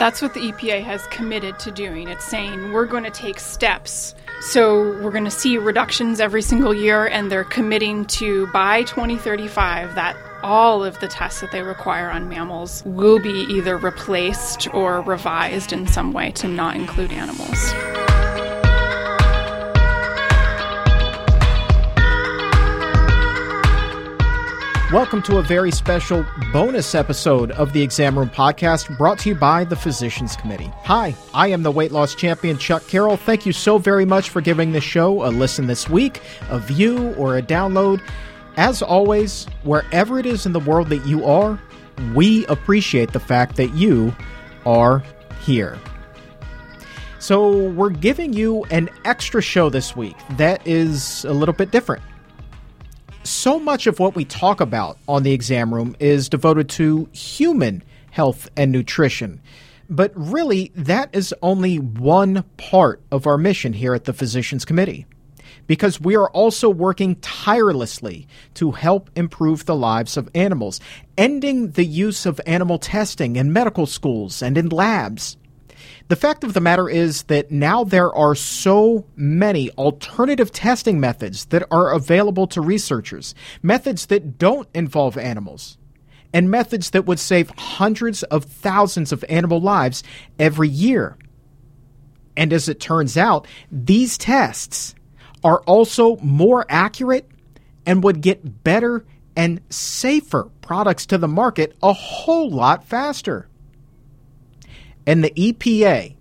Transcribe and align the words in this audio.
That's 0.00 0.22
what 0.22 0.32
the 0.32 0.40
EPA 0.40 0.82
has 0.84 1.06
committed 1.08 1.58
to 1.58 1.70
doing. 1.70 2.08
It's 2.08 2.24
saying 2.24 2.72
we're 2.72 2.86
going 2.86 3.04
to 3.04 3.10
take 3.10 3.38
steps. 3.38 4.14
So 4.40 4.98
we're 5.02 5.10
going 5.10 5.26
to 5.26 5.30
see 5.30 5.58
reductions 5.58 6.20
every 6.20 6.40
single 6.40 6.72
year, 6.72 7.06
and 7.06 7.30
they're 7.30 7.44
committing 7.44 8.06
to 8.06 8.46
by 8.46 8.84
2035 8.84 9.96
that 9.96 10.16
all 10.42 10.82
of 10.82 10.98
the 11.00 11.08
tests 11.08 11.42
that 11.42 11.52
they 11.52 11.60
require 11.60 12.08
on 12.08 12.30
mammals 12.30 12.82
will 12.86 13.18
be 13.18 13.44
either 13.50 13.76
replaced 13.76 14.72
or 14.72 15.02
revised 15.02 15.70
in 15.70 15.86
some 15.86 16.14
way 16.14 16.30
to 16.30 16.48
not 16.48 16.76
include 16.76 17.12
animals. 17.12 17.74
Welcome 24.92 25.22
to 25.22 25.38
a 25.38 25.42
very 25.42 25.70
special 25.70 26.26
bonus 26.52 26.96
episode 26.96 27.52
of 27.52 27.72
the 27.72 27.80
Exam 27.80 28.18
Room 28.18 28.28
Podcast 28.28 28.98
brought 28.98 29.20
to 29.20 29.28
you 29.28 29.36
by 29.36 29.62
the 29.62 29.76
Physicians 29.76 30.34
Committee. 30.34 30.68
Hi, 30.82 31.14
I 31.32 31.46
am 31.46 31.62
the 31.62 31.70
weight 31.70 31.92
loss 31.92 32.16
champion, 32.16 32.58
Chuck 32.58 32.84
Carroll. 32.88 33.16
Thank 33.16 33.46
you 33.46 33.52
so 33.52 33.78
very 33.78 34.04
much 34.04 34.30
for 34.30 34.40
giving 34.40 34.72
the 34.72 34.80
show 34.80 35.24
a 35.24 35.30
listen 35.30 35.68
this 35.68 35.88
week, 35.88 36.20
a 36.48 36.58
view, 36.58 37.14
or 37.14 37.36
a 37.36 37.42
download. 37.42 38.02
As 38.56 38.82
always, 38.82 39.44
wherever 39.62 40.18
it 40.18 40.26
is 40.26 40.44
in 40.44 40.52
the 40.52 40.58
world 40.58 40.88
that 40.88 41.06
you 41.06 41.24
are, 41.24 41.62
we 42.12 42.44
appreciate 42.46 43.12
the 43.12 43.20
fact 43.20 43.54
that 43.58 43.72
you 43.74 44.12
are 44.66 45.04
here. 45.40 45.78
So, 47.20 47.68
we're 47.68 47.90
giving 47.90 48.32
you 48.32 48.64
an 48.72 48.90
extra 49.04 49.40
show 49.40 49.70
this 49.70 49.94
week 49.94 50.16
that 50.30 50.66
is 50.66 51.24
a 51.26 51.32
little 51.32 51.54
bit 51.54 51.70
different 51.70 52.02
so 53.22 53.58
much 53.58 53.86
of 53.86 53.98
what 53.98 54.14
we 54.14 54.24
talk 54.24 54.60
about 54.60 54.98
on 55.08 55.22
the 55.22 55.32
exam 55.32 55.72
room 55.72 55.96
is 56.00 56.28
devoted 56.28 56.68
to 56.70 57.08
human 57.12 57.82
health 58.10 58.48
and 58.56 58.72
nutrition. 58.72 59.40
But 59.88 60.12
really, 60.14 60.72
that 60.74 61.10
is 61.12 61.34
only 61.42 61.78
one 61.78 62.44
part 62.56 63.02
of 63.10 63.26
our 63.26 63.36
mission 63.36 63.72
here 63.72 63.94
at 63.94 64.04
the 64.04 64.12
Physicians 64.12 64.64
Committee. 64.64 65.06
Because 65.66 66.00
we 66.00 66.16
are 66.16 66.30
also 66.30 66.68
working 66.68 67.16
tirelessly 67.16 68.26
to 68.54 68.72
help 68.72 69.10
improve 69.14 69.66
the 69.66 69.76
lives 69.76 70.16
of 70.16 70.28
animals, 70.34 70.80
ending 71.16 71.72
the 71.72 71.84
use 71.84 72.26
of 72.26 72.40
animal 72.46 72.78
testing 72.78 73.36
in 73.36 73.52
medical 73.52 73.86
schools 73.86 74.42
and 74.42 74.58
in 74.58 74.68
labs, 74.68 75.36
the 76.10 76.16
fact 76.16 76.42
of 76.42 76.54
the 76.54 76.60
matter 76.60 76.88
is 76.88 77.22
that 77.24 77.52
now 77.52 77.84
there 77.84 78.12
are 78.12 78.34
so 78.34 79.06
many 79.14 79.70
alternative 79.78 80.50
testing 80.50 80.98
methods 80.98 81.44
that 81.46 81.62
are 81.70 81.92
available 81.92 82.48
to 82.48 82.60
researchers, 82.60 83.32
methods 83.62 84.06
that 84.06 84.36
don't 84.36 84.68
involve 84.74 85.16
animals, 85.16 85.78
and 86.32 86.50
methods 86.50 86.90
that 86.90 87.06
would 87.06 87.20
save 87.20 87.50
hundreds 87.50 88.24
of 88.24 88.44
thousands 88.44 89.12
of 89.12 89.24
animal 89.28 89.60
lives 89.60 90.02
every 90.36 90.68
year. 90.68 91.16
And 92.36 92.52
as 92.52 92.68
it 92.68 92.80
turns 92.80 93.16
out, 93.16 93.46
these 93.70 94.18
tests 94.18 94.96
are 95.44 95.60
also 95.60 96.16
more 96.16 96.66
accurate 96.68 97.30
and 97.86 98.02
would 98.02 98.20
get 98.20 98.64
better 98.64 99.04
and 99.36 99.60
safer 99.70 100.50
products 100.60 101.06
to 101.06 101.18
the 101.18 101.28
market 101.28 101.76
a 101.84 101.92
whole 101.92 102.50
lot 102.50 102.84
faster. 102.84 103.46
And 105.06 105.24
the 105.24 105.30
EPA, 105.30 106.16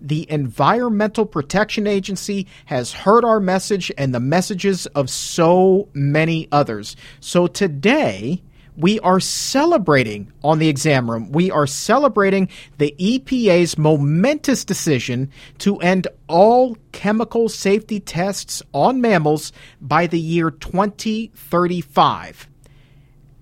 the 0.00 0.30
Environmental 0.30 1.26
Protection 1.26 1.86
Agency, 1.86 2.46
has 2.66 2.92
heard 2.92 3.24
our 3.24 3.40
message 3.40 3.90
and 3.96 4.14
the 4.14 4.20
messages 4.20 4.86
of 4.86 5.08
so 5.08 5.88
many 5.94 6.48
others. 6.52 6.96
So 7.20 7.46
today, 7.46 8.42
we 8.76 8.98
are 9.00 9.20
celebrating 9.20 10.32
on 10.42 10.58
the 10.58 10.68
exam 10.68 11.10
room. 11.10 11.30
We 11.30 11.50
are 11.50 11.66
celebrating 11.66 12.48
the 12.78 12.94
EPA's 12.98 13.78
momentous 13.78 14.64
decision 14.64 15.30
to 15.58 15.78
end 15.78 16.08
all 16.28 16.76
chemical 16.92 17.48
safety 17.48 18.00
tests 18.00 18.62
on 18.72 19.00
mammals 19.00 19.52
by 19.80 20.06
the 20.06 20.18
year 20.18 20.50
2035. 20.50 22.48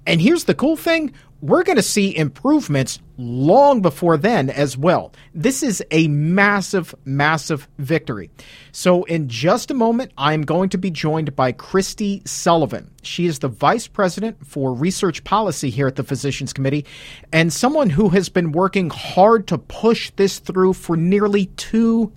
And 0.06 0.20
here's 0.20 0.44
the 0.44 0.54
cool 0.54 0.76
thing 0.76 1.14
we're 1.42 1.64
going 1.64 1.76
to 1.76 1.82
see 1.82 2.16
improvements 2.16 3.00
long 3.18 3.82
before 3.82 4.16
then 4.16 4.48
as 4.48 4.76
well. 4.78 5.12
This 5.34 5.62
is 5.64 5.82
a 5.90 6.06
massive, 6.06 6.94
massive 7.04 7.68
victory. 7.78 8.30
So, 8.70 9.02
in 9.04 9.28
just 9.28 9.70
a 9.70 9.74
moment, 9.74 10.12
I'm 10.16 10.42
going 10.42 10.68
to 10.70 10.78
be 10.78 10.90
joined 10.90 11.34
by 11.34 11.52
Kristie 11.52 12.26
Sullivan. 12.26 12.90
She 13.02 13.26
is 13.26 13.40
the 13.40 13.48
Vice 13.48 13.88
President 13.88 14.46
for 14.46 14.72
Research 14.72 15.24
Policy 15.24 15.68
here 15.68 15.88
at 15.88 15.96
the 15.96 16.04
Physicians 16.04 16.52
Committee 16.52 16.86
and 17.32 17.52
someone 17.52 17.90
who 17.90 18.08
has 18.10 18.28
been 18.28 18.52
working 18.52 18.88
hard 18.88 19.48
to 19.48 19.58
push 19.58 20.12
this 20.12 20.38
through 20.38 20.74
for 20.74 20.96
nearly 20.96 21.46
two 21.56 22.12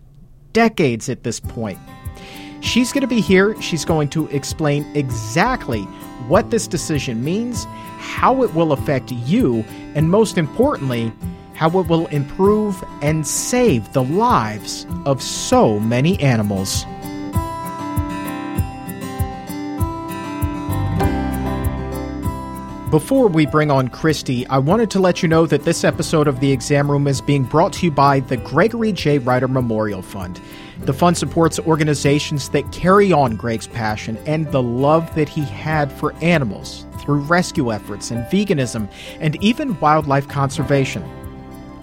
decades 0.53 1.09
at 1.09 1.23
this 1.23 1.39
point. 1.39 1.79
She's 2.61 2.93
going 2.93 3.01
to 3.01 3.07
be 3.07 3.21
here. 3.21 3.59
She's 3.59 3.85
going 3.85 4.09
to 4.09 4.27
explain 4.27 4.85
exactly 4.95 5.87
what 6.27 6.51
this 6.51 6.67
decision 6.67 7.23
means 7.23 7.65
how 7.99 8.43
it 8.43 8.53
will 8.53 8.71
affect 8.71 9.11
you, 9.11 9.63
and 9.95 10.09
most 10.09 10.37
importantly, 10.37 11.11
how 11.53 11.79
it 11.79 11.87
will 11.87 12.07
improve 12.07 12.83
and 13.01 13.25
save 13.25 13.91
the 13.93 14.03
lives 14.03 14.85
of 15.05 15.21
so 15.21 15.79
many 15.79 16.19
animals. 16.19 16.85
Before 22.95 23.27
we 23.27 23.45
bring 23.45 23.69
on 23.71 23.89
Kristie, 23.89 24.47
I 24.49 24.57
wanted 24.57 24.89
to 24.91 25.01
let 25.01 25.21
you 25.21 25.27
know 25.27 25.45
that 25.47 25.65
this 25.65 25.83
episode 25.83 26.29
of 26.29 26.39
The 26.39 26.49
Exam 26.49 26.89
Room 26.89 27.07
is 27.07 27.19
being 27.19 27.43
brought 27.43 27.73
to 27.73 27.85
you 27.85 27.91
by 27.91 28.21
the 28.21 28.37
Gregory 28.37 28.93
J. 28.93 29.17
Reiter 29.17 29.49
Memorial 29.49 30.01
Fund. 30.01 30.39
The 30.79 30.93
fund 30.93 31.17
supports 31.17 31.59
organizations 31.59 32.47
that 32.51 32.71
carry 32.71 33.11
on 33.11 33.35
Greg's 33.35 33.67
passion 33.67 34.17
and 34.25 34.49
the 34.49 34.63
love 34.63 35.13
that 35.15 35.27
he 35.27 35.41
had 35.41 35.91
for 35.91 36.13
animals 36.21 36.85
through 37.01 37.19
rescue 37.19 37.73
efforts 37.73 38.11
and 38.11 38.23
veganism 38.27 38.89
and 39.19 39.35
even 39.43 39.77
wildlife 39.81 40.29
conservation. 40.29 41.03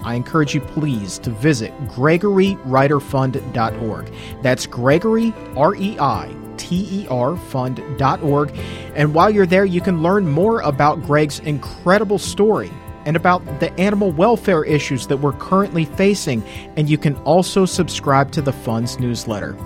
I 0.02 0.14
encourage 0.14 0.54
you 0.54 0.62
please 0.62 1.18
to 1.18 1.28
visit 1.28 1.78
gregoryreiterfund.org. 1.88 4.14
That's 4.40 4.64
Gregory, 4.64 5.34
R 5.56 5.74
E 5.74 5.98
I 5.98 6.34
T 6.56 6.88
E 6.90 7.06
R 7.08 7.36
fund.org. 7.36 8.52
And 8.94 9.14
while 9.14 9.30
you're 9.30 9.46
there, 9.46 9.64
you 9.64 9.80
can 9.80 10.02
learn 10.02 10.28
more 10.28 10.60
about 10.60 11.02
Greg's 11.02 11.40
incredible 11.40 12.18
story 12.18 12.70
and 13.04 13.16
about 13.16 13.44
the 13.60 13.72
animal 13.80 14.12
welfare 14.12 14.64
issues 14.64 15.06
that 15.08 15.16
we're 15.16 15.32
currently 15.32 15.84
facing. 15.84 16.42
And 16.76 16.88
you 16.88 16.98
can 16.98 17.16
also 17.18 17.64
subscribe 17.66 18.30
to 18.32 18.42
the 18.42 18.52
fund's 18.52 18.98
newsletter. 18.98 19.56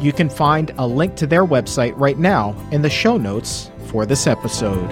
You 0.00 0.12
can 0.12 0.28
find 0.28 0.72
a 0.78 0.86
link 0.86 1.16
to 1.16 1.26
their 1.26 1.44
website 1.44 1.94
right 1.96 2.18
now 2.18 2.54
in 2.70 2.82
the 2.82 2.90
show 2.90 3.16
notes 3.16 3.70
for 3.86 4.06
this 4.06 4.26
episode. 4.26 4.90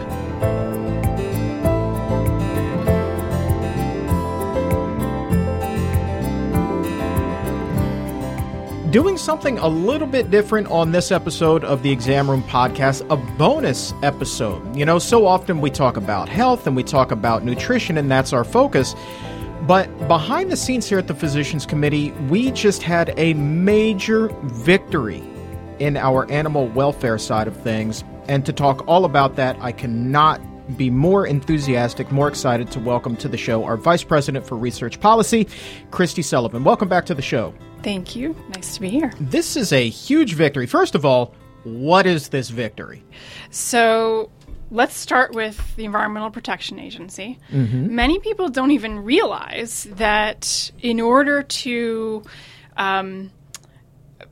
Doing 8.92 9.16
something 9.16 9.56
a 9.56 9.66
little 9.66 10.06
bit 10.06 10.30
different 10.30 10.68
on 10.68 10.92
this 10.92 11.10
episode 11.10 11.64
of 11.64 11.82
the 11.82 11.90
Exam 11.90 12.30
Room 12.30 12.42
Podcast, 12.42 13.06
a 13.08 13.16
bonus 13.38 13.94
episode. 14.02 14.76
You 14.76 14.84
know, 14.84 14.98
so 14.98 15.26
often 15.26 15.62
we 15.62 15.70
talk 15.70 15.96
about 15.96 16.28
health 16.28 16.66
and 16.66 16.76
we 16.76 16.82
talk 16.82 17.10
about 17.10 17.42
nutrition, 17.42 17.96
and 17.96 18.10
that's 18.10 18.34
our 18.34 18.44
focus. 18.44 18.94
But 19.62 19.86
behind 20.08 20.52
the 20.52 20.58
scenes 20.58 20.86
here 20.86 20.98
at 20.98 21.06
the 21.06 21.14
Physicians 21.14 21.64
Committee, 21.64 22.10
we 22.28 22.50
just 22.50 22.82
had 22.82 23.14
a 23.16 23.32
major 23.32 24.28
victory 24.42 25.22
in 25.78 25.96
our 25.96 26.30
animal 26.30 26.68
welfare 26.68 27.16
side 27.16 27.48
of 27.48 27.56
things 27.62 28.04
and 28.28 28.44
to 28.44 28.52
talk 28.52 28.86
all 28.86 29.06
about 29.06 29.36
that, 29.36 29.56
I 29.62 29.72
cannot 29.72 30.38
be 30.76 30.90
more 30.90 31.26
enthusiastic, 31.26 32.12
more 32.12 32.28
excited 32.28 32.70
to 32.72 32.78
welcome 32.78 33.16
to 33.16 33.28
the 33.28 33.38
show 33.38 33.64
our 33.64 33.78
Vice 33.78 34.04
President 34.04 34.46
for 34.46 34.58
Research 34.58 35.00
Policy, 35.00 35.46
Kristie 35.90 36.22
Sullivan. 36.22 36.62
Welcome 36.62 36.88
back 36.88 37.06
to 37.06 37.14
the 37.14 37.22
show. 37.22 37.54
Thank 37.82 38.14
you. 38.14 38.36
Nice 38.54 38.74
to 38.74 38.80
be 38.80 38.88
here. 38.88 39.12
This 39.20 39.56
is 39.56 39.72
a 39.72 39.88
huge 39.88 40.34
victory. 40.34 40.66
First 40.66 40.94
of 40.94 41.04
all, 41.04 41.34
what 41.64 42.06
is 42.06 42.28
this 42.28 42.50
victory? 42.50 43.04
So, 43.50 44.30
let's 44.70 44.96
start 44.96 45.34
with 45.34 45.76
the 45.76 45.84
Environmental 45.84 46.30
Protection 46.30 46.78
Agency. 46.78 47.38
Mm-hmm. 47.50 47.94
Many 47.94 48.18
people 48.20 48.48
don't 48.48 48.70
even 48.70 49.00
realize 49.00 49.86
that 49.92 50.70
in 50.80 51.00
order 51.00 51.42
to 51.42 52.22
um, 52.76 53.30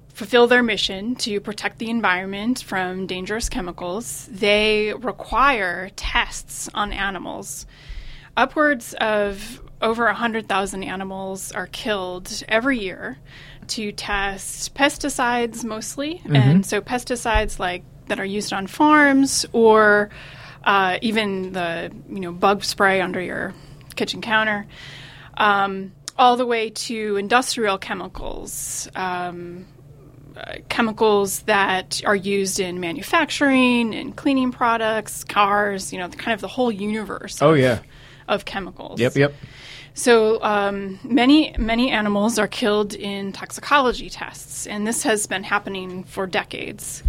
fulfill 0.08 0.46
their 0.46 0.62
mission 0.62 1.14
to 1.16 1.40
protect 1.40 1.78
the 1.78 1.90
environment 1.90 2.62
from 2.62 3.06
dangerous 3.06 3.48
chemicals, 3.48 4.28
they 4.30 4.92
require 4.94 5.90
tests 5.96 6.68
on 6.74 6.92
animals. 6.92 7.66
Upwards 8.36 8.94
of 8.94 9.62
over 9.80 10.04
100,000 10.06 10.82
animals 10.82 11.52
are 11.52 11.66
killed 11.66 12.42
every 12.48 12.78
year 12.78 13.18
to 13.68 13.92
test 13.92 14.74
pesticides 14.74 15.64
mostly. 15.64 16.16
Mm-hmm. 16.16 16.36
And 16.36 16.66
so, 16.66 16.80
pesticides 16.80 17.58
like 17.58 17.84
that 18.08 18.20
are 18.20 18.24
used 18.24 18.52
on 18.52 18.66
farms 18.66 19.46
or 19.52 20.10
uh, 20.64 20.98
even 21.00 21.52
the 21.52 21.90
you 22.08 22.20
know 22.20 22.32
bug 22.32 22.64
spray 22.64 23.00
under 23.00 23.20
your 23.20 23.54
kitchen 23.96 24.20
counter. 24.20 24.66
Um, 25.36 25.92
all 26.18 26.36
the 26.36 26.44
way 26.44 26.68
to 26.68 27.16
industrial 27.16 27.78
chemicals, 27.78 28.88
um, 28.94 29.66
uh, 30.36 30.56
chemicals 30.68 31.40
that 31.42 32.02
are 32.04 32.16
used 32.16 32.60
in 32.60 32.78
manufacturing 32.78 33.94
and 33.94 34.14
cleaning 34.14 34.52
products, 34.52 35.24
cars. 35.24 35.92
You 35.92 36.00
know, 36.00 36.08
kind 36.08 36.34
of 36.34 36.40
the 36.40 36.48
whole 36.48 36.70
universe. 36.70 37.40
Oh 37.40 37.52
of, 37.52 37.58
yeah. 37.58 37.80
of 38.28 38.44
chemicals. 38.44 39.00
Yep. 39.00 39.16
Yep. 39.16 39.34
So 40.00 40.42
um, 40.42 40.98
many 41.04 41.54
many 41.58 41.90
animals 41.90 42.38
are 42.38 42.48
killed 42.48 42.94
in 42.94 43.32
toxicology 43.32 44.08
tests, 44.08 44.66
and 44.66 44.86
this 44.86 45.02
has 45.02 45.26
been 45.26 45.44
happening 45.44 46.04
for 46.04 46.26
decades. 46.26 47.02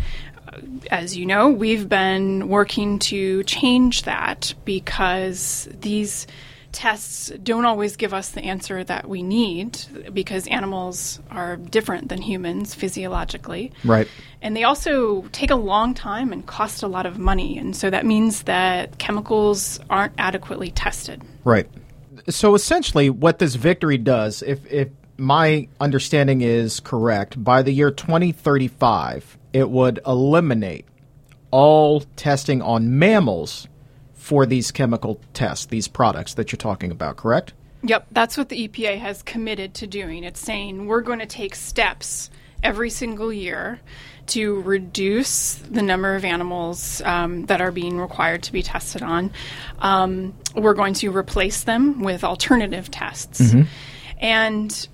Uh, 0.46 0.58
as 0.92 1.16
you 1.16 1.26
know, 1.26 1.48
we've 1.48 1.88
been 1.88 2.50
working 2.50 3.00
to 3.00 3.44
change 3.44 4.04
that 4.04 4.54
because 4.66 5.70
these 5.80 6.28
tests 6.74 7.32
don't 7.42 7.64
always 7.64 7.96
give 7.96 8.14
us 8.14 8.32
the 8.32 8.42
answer 8.42 8.84
that 8.84 9.08
we 9.08 9.24
need 9.24 9.80
because 10.14 10.46
animals 10.48 11.22
are 11.30 11.56
different 11.56 12.10
than 12.10 12.22
humans 12.22 12.76
physiologically. 12.76 13.72
Right. 13.86 14.10
And 14.42 14.54
they 14.54 14.64
also 14.64 15.22
take 15.32 15.52
a 15.52 15.56
long 15.56 15.94
time 15.94 16.34
and 16.34 16.46
cost 16.46 16.84
a 16.84 16.88
lot 16.88 17.06
of 17.06 17.18
money. 17.18 17.58
And 17.58 17.74
so 17.74 17.90
that 17.90 18.06
means 18.06 18.44
that 18.44 18.98
chemicals 18.98 19.80
aren't 19.90 20.14
adequately 20.18 20.72
tested. 20.72 21.22
Right. 21.46 21.70
So 22.30 22.56
essentially, 22.56 23.10
what 23.10 23.40
this 23.40 23.56
victory 23.56 23.98
does, 23.98 24.42
if, 24.42 24.66
if 24.72 24.90
my 25.18 25.68
understanding 25.80 26.42
is 26.42 26.80
correct, 26.80 27.44
by 27.44 27.62
the 27.62 27.72
year 27.72 27.92
2035, 27.92 29.38
it 29.54 29.70
would 29.70 30.00
eliminate 30.06 30.86
all 31.52 32.02
testing 32.16 32.62
on 32.62 32.98
mammals 32.98 33.68
for 34.14 34.46
these 34.46 34.72
chemical 34.72 35.20
tests, 35.34 35.66
these 35.66 35.88
products 35.88 36.36
that 36.36 36.52
you're 36.52 36.58
talking 36.58 36.92
about, 36.92 37.18
correct? 37.18 37.54
Yep, 37.84 38.08
that's 38.12 38.38
what 38.38 38.50
the 38.50 38.68
EPA 38.68 39.00
has 39.00 39.24
committed 39.24 39.74
to 39.76 39.88
doing. 39.88 40.24
It's 40.24 40.40
saying 40.40 40.86
we're 40.86 41.02
going 41.02 41.20
to 41.20 41.26
take 41.26 41.56
steps 41.56 42.30
every 42.64 42.92
single 42.92 43.34
year 43.34 43.80
to 44.28 44.62
reduce 44.62 45.56
the 45.56 45.82
number 45.82 46.16
of 46.16 46.24
animals 46.24 47.02
um, 47.04 47.46
that 47.48 47.62
are 47.62 47.72
being 47.72 47.98
required 47.98 48.44
to 48.44 48.52
be 48.52 48.64
tested 48.64 49.02
on. 49.02 49.32
Um, 49.80 50.34
we're 50.56 50.74
going 50.74 50.94
to 50.96 51.16
replace 51.16 51.64
them 51.64 52.02
with 52.02 52.24
alternative 52.24 52.90
tests. 52.92 53.42
Mm-hmm. 53.42 53.62
And 54.20 54.88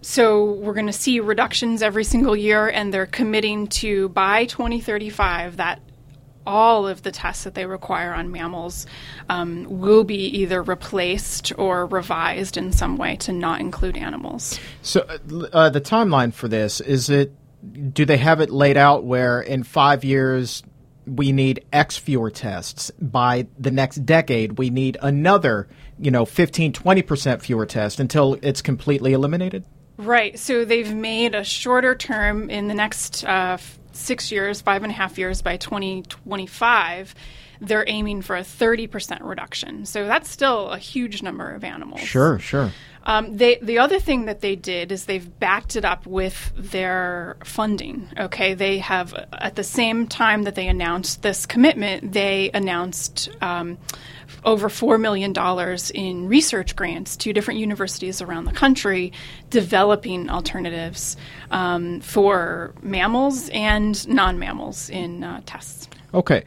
so 0.00 0.44
we're 0.44 0.74
going 0.74 0.86
to 0.86 0.92
see 0.92 1.20
reductions 1.20 1.82
every 1.82 2.04
single 2.04 2.36
year, 2.36 2.68
and 2.68 2.92
they're 2.92 3.06
committing 3.06 3.68
to 3.68 4.08
by 4.10 4.46
2035 4.46 5.58
that 5.58 5.80
all 6.46 6.88
of 6.88 7.02
the 7.02 7.12
tests 7.12 7.44
that 7.44 7.54
they 7.54 7.66
require 7.66 8.12
on 8.12 8.32
mammals 8.32 8.86
um, 9.28 9.64
will 9.68 10.04
be 10.04 10.26
either 10.40 10.62
replaced 10.62 11.52
or 11.58 11.86
revised 11.86 12.56
in 12.56 12.72
some 12.72 12.96
way 12.96 13.16
to 13.16 13.32
not 13.32 13.60
include 13.60 13.96
animals. 13.96 14.58
So, 14.82 15.02
uh, 15.52 15.70
the 15.70 15.80
timeline 15.80 16.32
for 16.32 16.48
this 16.48 16.80
is 16.80 17.08
it? 17.10 17.32
Do 17.92 18.04
they 18.04 18.16
have 18.16 18.40
it 18.40 18.50
laid 18.50 18.76
out 18.76 19.04
where 19.04 19.40
in 19.40 19.62
five 19.62 20.04
years 20.04 20.62
we 21.06 21.32
need 21.32 21.64
X 21.72 21.96
fewer 21.96 22.30
tests? 22.30 22.90
By 23.00 23.46
the 23.58 23.70
next 23.70 24.04
decade, 24.04 24.58
we 24.58 24.70
need 24.70 24.96
another, 25.00 25.68
you 25.98 26.10
know, 26.10 26.24
15, 26.24 26.72
20% 26.72 27.40
fewer 27.40 27.66
tests 27.66 28.00
until 28.00 28.38
it's 28.42 28.62
completely 28.62 29.12
eliminated? 29.12 29.64
Right. 29.96 30.38
So 30.38 30.64
they've 30.64 30.92
made 30.92 31.34
a 31.34 31.44
shorter 31.44 31.94
term 31.94 32.50
in 32.50 32.66
the 32.66 32.74
next 32.74 33.24
uh, 33.24 33.58
six 33.92 34.32
years, 34.32 34.60
five 34.60 34.82
and 34.82 34.90
a 34.90 34.94
half 34.94 35.18
years 35.18 35.42
by 35.42 35.56
2025, 35.56 37.14
they're 37.60 37.84
aiming 37.86 38.22
for 38.22 38.36
a 38.36 38.40
30% 38.40 39.20
reduction. 39.22 39.86
So 39.86 40.06
that's 40.06 40.28
still 40.28 40.70
a 40.70 40.78
huge 40.78 41.22
number 41.22 41.50
of 41.50 41.62
animals. 41.62 42.00
Sure, 42.00 42.38
sure. 42.38 42.72
Um, 43.04 43.36
they, 43.36 43.58
the 43.60 43.78
other 43.78 43.98
thing 43.98 44.26
that 44.26 44.40
they 44.40 44.56
did 44.56 44.92
is 44.92 45.06
they've 45.06 45.38
backed 45.38 45.76
it 45.76 45.84
up 45.84 46.06
with 46.06 46.52
their 46.56 47.36
funding. 47.44 48.08
Okay, 48.16 48.54
they 48.54 48.78
have 48.78 49.12
at 49.32 49.56
the 49.56 49.64
same 49.64 50.06
time 50.06 50.44
that 50.44 50.54
they 50.54 50.68
announced 50.68 51.22
this 51.22 51.46
commitment, 51.46 52.12
they 52.12 52.50
announced 52.54 53.28
um, 53.40 53.78
over 54.44 54.68
$4 54.68 55.00
million 55.00 55.34
in 55.94 56.28
research 56.28 56.76
grants 56.76 57.16
to 57.18 57.32
different 57.32 57.60
universities 57.60 58.22
around 58.22 58.44
the 58.44 58.52
country 58.52 59.12
developing 59.50 60.30
alternatives 60.30 61.16
um, 61.50 62.00
for 62.00 62.74
mammals 62.82 63.48
and 63.50 64.06
non 64.08 64.38
mammals 64.38 64.90
in 64.90 65.24
uh, 65.24 65.40
tests. 65.46 65.88
Okay. 66.14 66.44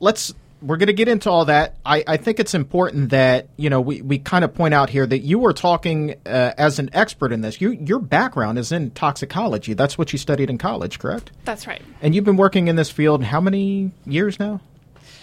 Let's 0.00 0.34
we're 0.62 0.76
going 0.76 0.86
to 0.86 0.92
get 0.92 1.08
into 1.08 1.30
all 1.30 1.46
that. 1.46 1.76
I, 1.84 2.04
I, 2.06 2.16
think 2.16 2.38
it's 2.38 2.54
important 2.54 3.10
that 3.10 3.48
you 3.56 3.68
know 3.68 3.80
we, 3.80 4.00
we 4.00 4.18
kind 4.18 4.44
of 4.44 4.54
point 4.54 4.74
out 4.74 4.88
here 4.88 5.04
that 5.04 5.18
you 5.18 5.38
were 5.38 5.52
talking 5.52 6.14
uh, 6.24 6.52
as 6.56 6.78
an 6.78 6.90
expert 6.92 7.32
in 7.32 7.40
this. 7.40 7.60
You, 7.60 7.72
your 7.72 7.98
background 7.98 8.58
is 8.58 8.72
in 8.72 8.92
toxicology. 8.92 9.74
That's 9.74 9.98
what 9.98 10.12
you 10.12 10.18
studied 10.18 10.48
in 10.48 10.58
college, 10.58 10.98
correct? 10.98 11.32
That's 11.44 11.66
right. 11.66 11.82
And 12.00 12.14
you've 12.14 12.24
been 12.24 12.36
working 12.36 12.68
in 12.68 12.76
this 12.76 12.90
field 12.90 13.24
how 13.24 13.40
many 13.40 13.90
years 14.06 14.38
now? 14.38 14.60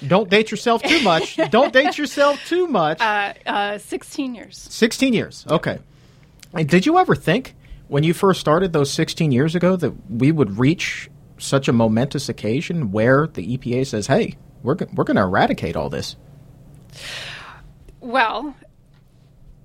Don't 0.05 0.29
date 0.29 0.51
yourself 0.51 0.81
too 0.83 1.01
much. 1.01 1.37
Don't 1.49 1.73
date 1.73 1.97
yourself 1.97 2.43
too 2.45 2.67
much. 2.67 3.01
Uh, 3.01 3.33
uh, 3.45 3.77
16 3.77 4.35
years. 4.35 4.57
16 4.69 5.13
years. 5.13 5.45
Okay. 5.49 5.79
And 6.53 6.67
did 6.67 6.85
you 6.85 6.97
ever 6.97 7.15
think 7.15 7.55
when 7.87 8.03
you 8.03 8.13
first 8.13 8.39
started 8.39 8.71
those 8.71 8.91
16 8.91 9.31
years 9.31 9.55
ago 9.55 9.75
that 9.75 9.93
we 10.09 10.31
would 10.31 10.57
reach 10.57 11.09
such 11.37 11.67
a 11.67 11.73
momentous 11.73 12.29
occasion 12.29 12.91
where 12.91 13.27
the 13.27 13.57
EPA 13.57 13.87
says, 13.87 14.07
"Hey, 14.07 14.35
we're 14.63 14.77
we're 14.93 15.03
going 15.03 15.17
to 15.17 15.23
eradicate 15.23 15.75
all 15.75 15.89
this"? 15.89 16.15
Well, 17.99 18.55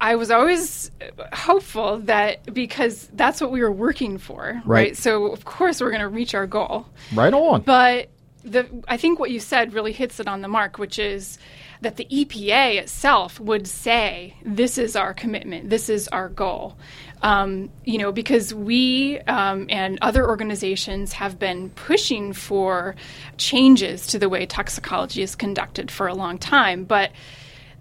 I 0.00 0.16
was 0.16 0.30
always 0.30 0.90
hopeful 1.32 1.98
that 2.00 2.52
because 2.52 3.08
that's 3.14 3.40
what 3.40 3.50
we 3.50 3.62
were 3.62 3.72
working 3.72 4.18
for, 4.18 4.42
right? 4.42 4.66
right? 4.66 4.96
So 4.96 5.26
of 5.32 5.44
course 5.44 5.80
we're 5.80 5.90
going 5.90 6.02
to 6.02 6.08
reach 6.08 6.34
our 6.34 6.46
goal. 6.46 6.86
Right 7.14 7.32
on. 7.32 7.62
But 7.62 8.10
the 8.44 8.68
I 8.86 8.96
think 8.96 9.18
what 9.18 9.30
you 9.30 9.40
said 9.40 9.72
really 9.72 9.92
hits 9.92 10.20
it 10.20 10.28
on 10.28 10.42
the 10.42 10.48
mark, 10.48 10.78
which 10.78 10.98
is 10.98 11.38
that 11.80 11.96
the 11.96 12.06
EPA 12.06 12.78
itself 12.78 13.40
would 13.40 13.66
say 13.66 14.36
this 14.44 14.78
is 14.78 14.96
our 14.96 15.14
commitment, 15.14 15.70
this 15.70 15.88
is 15.88 16.08
our 16.08 16.28
goal. 16.28 16.76
Um, 17.24 17.70
you 17.84 17.96
know, 17.96 18.12
because 18.12 18.52
we 18.52 19.18
um, 19.20 19.66
and 19.70 19.98
other 20.02 20.28
organizations 20.28 21.14
have 21.14 21.38
been 21.38 21.70
pushing 21.70 22.34
for 22.34 22.96
changes 23.38 24.06
to 24.08 24.18
the 24.18 24.28
way 24.28 24.44
toxicology 24.44 25.22
is 25.22 25.34
conducted 25.34 25.90
for 25.90 26.06
a 26.06 26.14
long 26.14 26.36
time. 26.36 26.84
But 26.84 27.12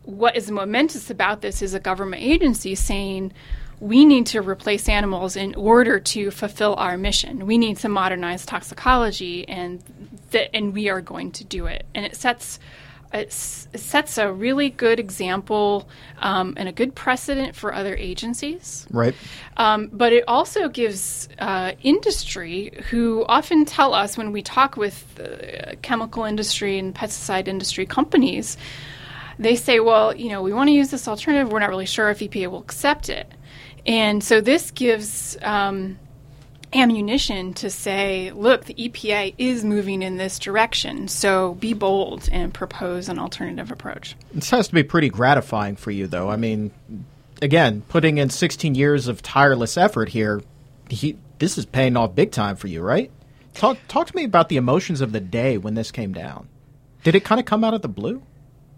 what 0.03 0.37
is 0.37 0.49
momentous 0.49 1.09
about 1.09 1.41
this 1.41 1.61
is 1.61 1.73
a 1.73 1.79
government 1.79 2.23
agency 2.23 2.73
saying, 2.73 3.33
we 3.81 4.05
need 4.05 4.27
to 4.27 4.41
replace 4.41 4.87
animals 4.87 5.35
in 5.35 5.55
order 5.55 5.99
to 5.99 6.31
fulfill 6.31 6.75
our 6.75 6.97
mission. 6.97 7.45
We 7.45 7.57
need 7.57 7.77
to 7.79 7.89
modernize 7.89 8.45
toxicology, 8.45 9.45
and 9.49 9.83
th- 10.31 10.49
and 10.53 10.73
we 10.73 10.87
are 10.87 11.01
going 11.01 11.31
to 11.33 11.43
do 11.43 11.65
it. 11.65 11.85
And 11.93 12.05
it 12.05 12.15
sets 12.15 12.59
it 13.13 13.31
sets 13.31 14.17
a 14.17 14.31
really 14.31 14.71
good 14.71 14.99
example 14.99 15.87
um, 16.19 16.55
and 16.57 16.67
a 16.67 16.71
good 16.71 16.95
precedent 16.95 17.55
for 17.55 17.73
other 17.73 17.95
agencies. 17.95 18.87
Right. 18.89 19.13
Um, 19.55 19.89
but 19.93 20.13
it 20.13 20.23
also 20.27 20.67
gives 20.67 21.29
uh, 21.37 21.73
industry, 21.83 22.73
who 22.89 23.23
often 23.27 23.65
tell 23.65 23.93
us 23.93 24.17
when 24.17 24.31
we 24.31 24.41
talk 24.41 24.77
with 24.77 25.15
the 25.15 25.77
chemical 25.83 26.23
industry 26.23 26.79
and 26.79 26.93
pesticide 26.95 27.47
industry 27.47 27.85
companies, 27.85 28.57
they 29.37 29.55
say, 29.55 29.79
well, 29.79 30.15
you 30.15 30.29
know, 30.29 30.41
we 30.41 30.53
want 30.53 30.69
to 30.69 30.73
use 30.73 30.89
this 30.89 31.07
alternative. 31.07 31.51
We're 31.51 31.59
not 31.59 31.69
really 31.69 31.85
sure 31.85 32.09
if 32.09 32.19
EPA 32.19 32.49
will 32.49 32.61
accept 32.61 33.09
it. 33.09 33.31
And 33.85 34.23
so 34.23 34.41
this 34.41 34.71
gives 34.71 35.37
um, 35.41 35.99
ammunition 36.75 37.53
to 37.55 37.69
say, 37.69 38.31
look, 38.31 38.65
the 38.65 38.73
EPA 38.73 39.35
is 39.37 39.63
moving 39.63 40.01
in 40.01 40.17
this 40.17 40.39
direction, 40.39 41.07
so 41.07 41.55
be 41.55 41.73
bold 41.73 42.29
and 42.31 42.53
propose 42.53 43.09
an 43.09 43.19
alternative 43.19 43.71
approach. 43.71 44.15
This 44.33 44.49
has 44.49 44.67
to 44.67 44.73
be 44.73 44.83
pretty 44.83 45.09
gratifying 45.09 45.75
for 45.75 45.91
you, 45.91 46.07
though. 46.07 46.29
I 46.29 46.35
mean, 46.35 46.71
again, 47.41 47.83
putting 47.89 48.17
in 48.17 48.29
16 48.29 48.75
years 48.75 49.07
of 49.07 49.21
tireless 49.21 49.77
effort 49.77 50.09
here, 50.09 50.41
he, 50.89 51.17
this 51.39 51.57
is 51.57 51.65
paying 51.65 51.97
off 51.97 52.15
big 52.15 52.31
time 52.31 52.55
for 52.55 52.67
you, 52.67 52.81
right? 52.81 53.11
Talk, 53.53 53.77
talk 53.87 54.07
to 54.07 54.15
me 54.15 54.23
about 54.23 54.49
the 54.49 54.57
emotions 54.57 55.01
of 55.01 55.11
the 55.11 55.19
day 55.19 55.57
when 55.57 55.75
this 55.75 55.91
came 55.91 56.13
down. 56.13 56.47
Did 57.03 57.15
it 57.15 57.23
kind 57.23 57.39
of 57.39 57.45
come 57.45 57.63
out 57.63 57.73
of 57.73 57.81
the 57.81 57.89
blue? 57.89 58.23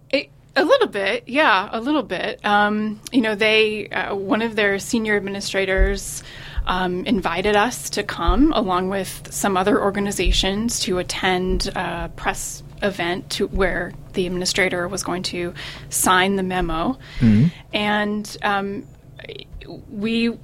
It, 0.09 0.29
a 0.55 0.63
little 0.63 0.87
bit, 0.87 1.23
yeah, 1.27 1.69
a 1.71 1.79
little 1.79 2.03
bit. 2.03 2.43
Um, 2.45 2.99
you 3.11 3.21
know, 3.21 3.35
they 3.35 3.89
uh, 3.89 4.15
one 4.15 4.41
of 4.41 4.55
their 4.55 4.79
senior 4.79 5.15
administrators 5.15 6.23
um, 6.65 7.05
invited 7.05 7.55
us 7.55 7.89
to 7.91 8.03
come, 8.03 8.53
along 8.53 8.89
with 8.89 9.31
some 9.31 9.57
other 9.57 9.81
organizations, 9.81 10.79
to 10.81 10.97
attend 10.97 11.67
a 11.75 12.09
press 12.15 12.63
event 12.81 13.29
to 13.31 13.47
where 13.47 13.93
the 14.13 14.25
administrator 14.25 14.87
was 14.87 15.03
going 15.03 15.23
to 15.23 15.53
sign 15.89 16.35
the 16.35 16.43
memo, 16.43 16.97
mm-hmm. 17.19 17.47
and 17.73 18.37
um, 18.41 18.87
we 19.89 20.37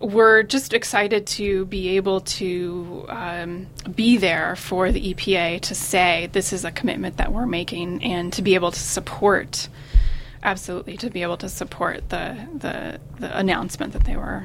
were 0.00 0.42
just 0.42 0.74
excited 0.74 1.26
to 1.26 1.64
be 1.66 1.96
able 1.96 2.20
to 2.20 3.06
um, 3.08 3.66
be 3.94 4.18
there 4.18 4.54
for 4.56 4.92
the 4.92 5.14
EPA 5.14 5.60
to 5.62 5.74
say 5.74 6.28
this 6.32 6.52
is 6.52 6.64
a 6.64 6.70
commitment 6.70 7.16
that 7.16 7.32
we're 7.32 7.46
making 7.46 8.02
and 8.04 8.32
to 8.34 8.42
be 8.42 8.54
able 8.54 8.70
to 8.70 8.78
support 8.78 9.68
absolutely 10.42 10.96
to 10.98 11.08
be 11.08 11.22
able 11.22 11.38
to 11.38 11.48
support 11.48 12.08
the 12.10 12.36
the, 12.54 13.00
the 13.18 13.38
announcement 13.38 13.94
that 13.94 14.04
they 14.04 14.16
were 14.16 14.44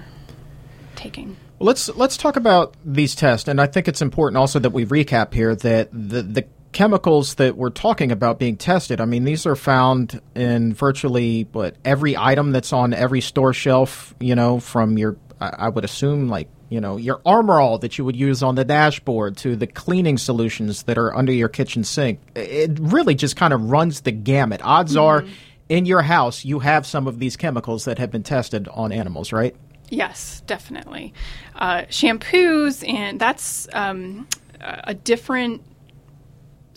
taking. 1.01 1.35
Let's 1.59 1.89
let's 1.89 2.17
talk 2.17 2.35
about 2.35 2.75
these 2.85 3.15
tests, 3.15 3.47
and 3.47 3.59
I 3.59 3.67
think 3.67 3.87
it's 3.87 4.01
important 4.01 4.37
also 4.37 4.59
that 4.59 4.71
we 4.71 4.85
recap 4.85 5.33
here 5.33 5.55
that 5.55 5.89
the 5.91 6.21
the 6.21 6.45
chemicals 6.71 7.35
that 7.35 7.57
we're 7.57 7.69
talking 7.69 8.11
about 8.11 8.39
being 8.39 8.55
tested. 8.55 9.01
I 9.01 9.05
mean, 9.05 9.25
these 9.25 9.45
are 9.45 9.55
found 9.55 10.21
in 10.35 10.73
virtually 10.73 11.43
but 11.43 11.75
every 11.83 12.15
item 12.15 12.51
that's 12.51 12.71
on 12.71 12.93
every 12.93 13.21
store 13.21 13.53
shelf. 13.53 14.15
You 14.19 14.35
know, 14.35 14.59
from 14.59 14.97
your 14.97 15.17
I 15.39 15.69
would 15.69 15.83
assume 15.83 16.29
like 16.29 16.47
you 16.69 16.79
know 16.79 16.97
your 16.97 17.21
armor 17.25 17.59
all 17.59 17.79
that 17.79 17.97
you 17.97 18.05
would 18.05 18.15
use 18.15 18.43
on 18.43 18.55
the 18.55 18.63
dashboard 18.63 19.37
to 19.37 19.55
the 19.55 19.67
cleaning 19.67 20.17
solutions 20.17 20.83
that 20.83 20.97
are 20.97 21.15
under 21.15 21.33
your 21.33 21.49
kitchen 21.49 21.83
sink. 21.83 22.19
It 22.35 22.79
really 22.79 23.15
just 23.15 23.35
kind 23.35 23.53
of 23.53 23.69
runs 23.69 24.01
the 24.01 24.11
gamut. 24.11 24.61
Odds 24.63 24.95
mm-hmm. 24.95 25.01
are, 25.01 25.25
in 25.67 25.85
your 25.85 26.01
house, 26.01 26.45
you 26.45 26.59
have 26.59 26.85
some 26.85 27.07
of 27.07 27.19
these 27.19 27.37
chemicals 27.37 27.85
that 27.85 27.97
have 27.97 28.11
been 28.11 28.23
tested 28.23 28.67
on 28.67 28.91
animals, 28.91 29.31
right? 29.33 29.55
Yes, 29.91 30.41
definitely. 30.47 31.13
Uh, 31.53 31.81
shampoos, 31.89 32.87
and 32.87 33.19
that's 33.19 33.67
um, 33.73 34.25
a 34.61 34.93
different 34.93 35.63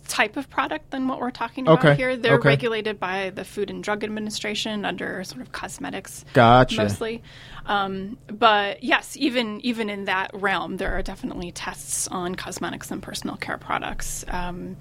type 0.08 0.36
of 0.36 0.50
product 0.50 0.90
than 0.90 1.06
what 1.06 1.20
we're 1.20 1.30
talking 1.30 1.66
about 1.66 1.78
okay. 1.78 1.94
here. 1.94 2.16
They're 2.16 2.34
okay. 2.34 2.48
regulated 2.48 2.98
by 2.98 3.30
the 3.30 3.44
Food 3.44 3.70
and 3.70 3.84
Drug 3.84 4.02
Administration 4.02 4.84
under 4.84 5.22
sort 5.22 5.42
of 5.42 5.52
cosmetics, 5.52 6.24
gotcha. 6.32 6.76
mostly. 6.76 7.22
Um, 7.66 8.18
but 8.26 8.82
yes, 8.82 9.16
even 9.16 9.60
even 9.60 9.88
in 9.88 10.06
that 10.06 10.32
realm, 10.34 10.76
there 10.76 10.92
are 10.98 11.02
definitely 11.02 11.52
tests 11.52 12.08
on 12.08 12.34
cosmetics 12.34 12.90
and 12.90 13.00
personal 13.00 13.36
care 13.36 13.58
products. 13.58 14.24
Um, 14.28 14.76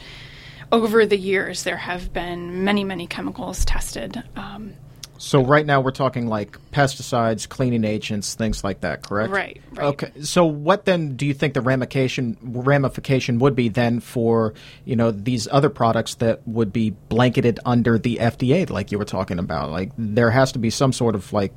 over 0.72 1.06
the 1.06 1.18
years, 1.18 1.63
there 1.63 1.78
have 1.78 2.12
been 2.12 2.63
many 2.63 2.84
many 2.84 3.06
chemicals 3.06 3.63
tested. 3.63 4.24
Um, 4.36 4.74
so 5.17 5.43
right 5.43 5.65
now 5.65 5.79
we're 5.79 5.91
talking 5.91 6.27
like 6.27 6.58
pesticides, 6.72 7.48
cleaning 7.48 7.84
agents, 7.84 8.34
things 8.36 8.63
like 8.63 8.82
that, 8.82 9.03
correct? 9.03 9.32
Right, 9.32 9.62
right. 9.72 9.86
Okay. 9.86 10.12
So 10.22 10.46
what 10.46 10.86
then 10.86 11.15
do 11.15 11.25
you 11.25 11.34
think 11.34 11.53
the 11.53 11.62
ramification 11.62 12.38
ramification 12.41 13.39
would 13.39 13.55
be 13.55 13.70
then 13.70 14.00
for, 14.00 14.53
you 14.86 14.96
know, 14.96 15.12
these 15.12 15.48
other 15.51 15.70
products 15.70 16.15
that 16.15 16.46
would 16.48 16.74
be 16.74 16.91
blanketed 17.10 17.60
under 17.65 17.98
the 17.98 18.17
FDA 18.17 18.70
like 18.70 18.91
you 18.91 18.98
were 18.98 19.05
talking 19.05 19.39
about? 19.39 19.72
Like 19.72 19.91
there 19.98 20.32
has 20.32 20.51
to 20.53 20.60
be 20.60 20.70
some 20.70 20.91
sort 20.91 21.15
of 21.15 21.32
like, 21.32 21.53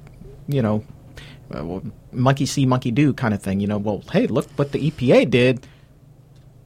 you 0.46 0.62
know, 0.62 0.84
uh, 1.50 1.80
monkey 2.12 2.46
see, 2.46 2.66
monkey 2.66 2.90
do 2.90 3.12
kind 3.12 3.32
of 3.32 3.42
thing, 3.42 3.60
you 3.60 3.66
know, 3.66 3.78
well, 3.78 4.02
hey, 4.12 4.26
look 4.26 4.46
what 4.56 4.72
the 4.72 4.90
EPA 4.90 5.30
did. 5.30 5.66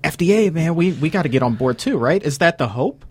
FDA, 0.02 0.52
man, 0.52 0.74
we 0.74 0.92
we 0.92 1.10
got 1.10 1.22
to 1.22 1.28
get 1.28 1.42
on 1.42 1.54
board 1.54 1.78
too, 1.78 1.98
right? 1.98 2.22
Is 2.22 2.38
that 2.38 2.58
the 2.58 2.68
hope? 2.68 3.04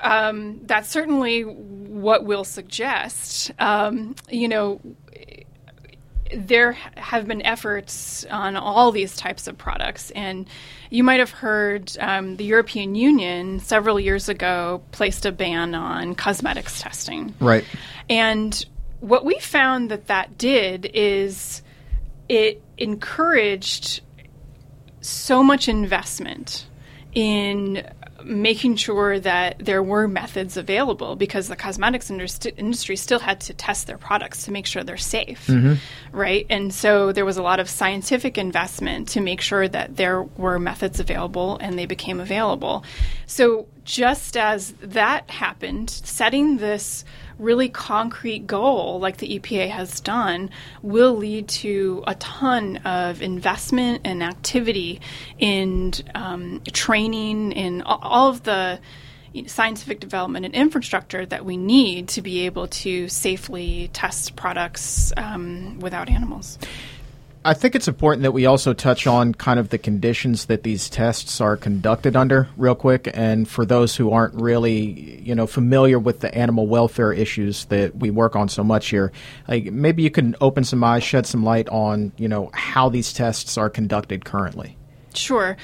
Um, 0.00 0.60
that's 0.64 0.88
certainly 0.88 1.42
what 1.42 2.24
we'll 2.24 2.44
suggest. 2.44 3.50
Um, 3.58 4.14
you 4.30 4.48
know, 4.48 4.80
there 6.34 6.72
have 6.72 7.26
been 7.26 7.42
efforts 7.42 8.24
on 8.30 8.56
all 8.56 8.92
these 8.92 9.16
types 9.16 9.46
of 9.46 9.56
products, 9.56 10.10
and 10.10 10.48
you 10.90 11.02
might 11.02 11.20
have 11.20 11.30
heard 11.30 11.96
um, 12.00 12.36
the 12.36 12.44
European 12.44 12.94
Union 12.94 13.60
several 13.60 13.98
years 13.98 14.28
ago 14.28 14.82
placed 14.92 15.26
a 15.26 15.32
ban 15.32 15.74
on 15.74 16.14
cosmetics 16.14 16.80
testing. 16.80 17.34
Right. 17.40 17.64
And 18.08 18.64
what 19.00 19.24
we 19.24 19.38
found 19.38 19.90
that 19.90 20.08
that 20.08 20.36
did 20.36 20.90
is 20.92 21.62
it 22.28 22.62
encouraged 22.76 24.02
so 25.00 25.42
much 25.42 25.68
investment 25.68 26.66
in 27.14 27.86
making 28.28 28.76
sure 28.76 29.18
that 29.18 29.56
there 29.58 29.82
were 29.82 30.06
methods 30.06 30.56
available 30.56 31.16
because 31.16 31.48
the 31.48 31.56
cosmetics 31.56 32.10
industry 32.10 32.94
still 32.94 33.18
had 33.18 33.40
to 33.40 33.54
test 33.54 33.86
their 33.86 33.98
products 33.98 34.44
to 34.44 34.52
make 34.52 34.66
sure 34.66 34.84
they're 34.84 34.96
safe, 34.96 35.46
mm-hmm. 35.46 35.74
right? 36.16 36.46
And 36.50 36.72
so 36.72 37.10
there 37.10 37.24
was 37.24 37.38
a 37.38 37.42
lot 37.42 37.58
of 37.58 37.68
scientific 37.68 38.36
investment 38.36 39.08
to 39.10 39.20
make 39.20 39.40
sure 39.40 39.66
that 39.66 39.96
there 39.96 40.22
were 40.22 40.58
methods 40.58 41.00
available 41.00 41.56
and 41.60 41.78
they 41.78 41.86
became 41.86 42.20
available. 42.20 42.84
So 43.26 43.66
just 43.84 44.36
as 44.36 44.74
that 44.82 45.30
happened, 45.30 45.88
setting 45.88 46.58
this 46.58 47.04
really 47.38 47.68
concrete 47.68 48.46
goal, 48.46 48.98
like 49.00 49.18
the 49.18 49.38
EPA 49.38 49.70
has 49.70 50.00
done, 50.00 50.50
will 50.82 51.14
lead 51.14 51.48
to 51.48 52.02
a 52.06 52.14
ton 52.16 52.78
of 52.78 53.22
investment 53.22 54.02
and 54.04 54.22
activity 54.22 55.00
in 55.38 55.92
um, 56.14 56.60
training 56.72 57.52
in 57.52 57.82
all 57.82 58.30
of 58.30 58.42
the 58.42 58.80
scientific 59.46 60.00
development 60.00 60.44
and 60.44 60.54
infrastructure 60.54 61.24
that 61.26 61.44
we 61.44 61.56
need 61.56 62.08
to 62.08 62.22
be 62.22 62.46
able 62.46 62.66
to 62.66 63.08
safely 63.08 63.90
test 63.92 64.36
products 64.36 65.12
um, 65.16 65.78
without 65.80 66.08
animals. 66.08 66.58
I 67.44 67.54
think 67.54 67.74
it's 67.74 67.88
important 67.88 68.22
that 68.22 68.32
we 68.32 68.46
also 68.46 68.72
touch 68.72 69.06
on 69.06 69.32
kind 69.34 69.60
of 69.60 69.68
the 69.68 69.78
conditions 69.78 70.46
that 70.46 70.62
these 70.62 70.88
tests 70.88 71.40
are 71.40 71.56
conducted 71.56 72.16
under, 72.16 72.48
real 72.56 72.74
quick. 72.74 73.08
And 73.14 73.48
for 73.48 73.64
those 73.66 73.94
who 73.94 74.10
aren't 74.10 74.34
really, 74.34 75.20
you 75.22 75.34
know, 75.34 75.46
familiar 75.46 75.98
with 75.98 76.20
the 76.20 76.34
animal 76.34 76.66
welfare 76.66 77.12
issues 77.12 77.66
that 77.66 77.96
we 77.96 78.10
work 78.10 78.34
on 78.36 78.48
so 78.48 78.64
much 78.64 78.88
here, 78.88 79.12
like 79.46 79.64
maybe 79.72 80.02
you 80.02 80.10
can 80.10 80.36
open 80.40 80.64
some 80.64 80.82
eyes, 80.82 81.04
shed 81.04 81.26
some 81.26 81.44
light 81.44 81.68
on, 81.68 82.12
you 82.16 82.28
know, 82.28 82.50
how 82.54 82.88
these 82.88 83.12
tests 83.12 83.58
are 83.58 83.68
conducted 83.68 84.24
currently. 84.24 84.77
Sure. 85.14 85.56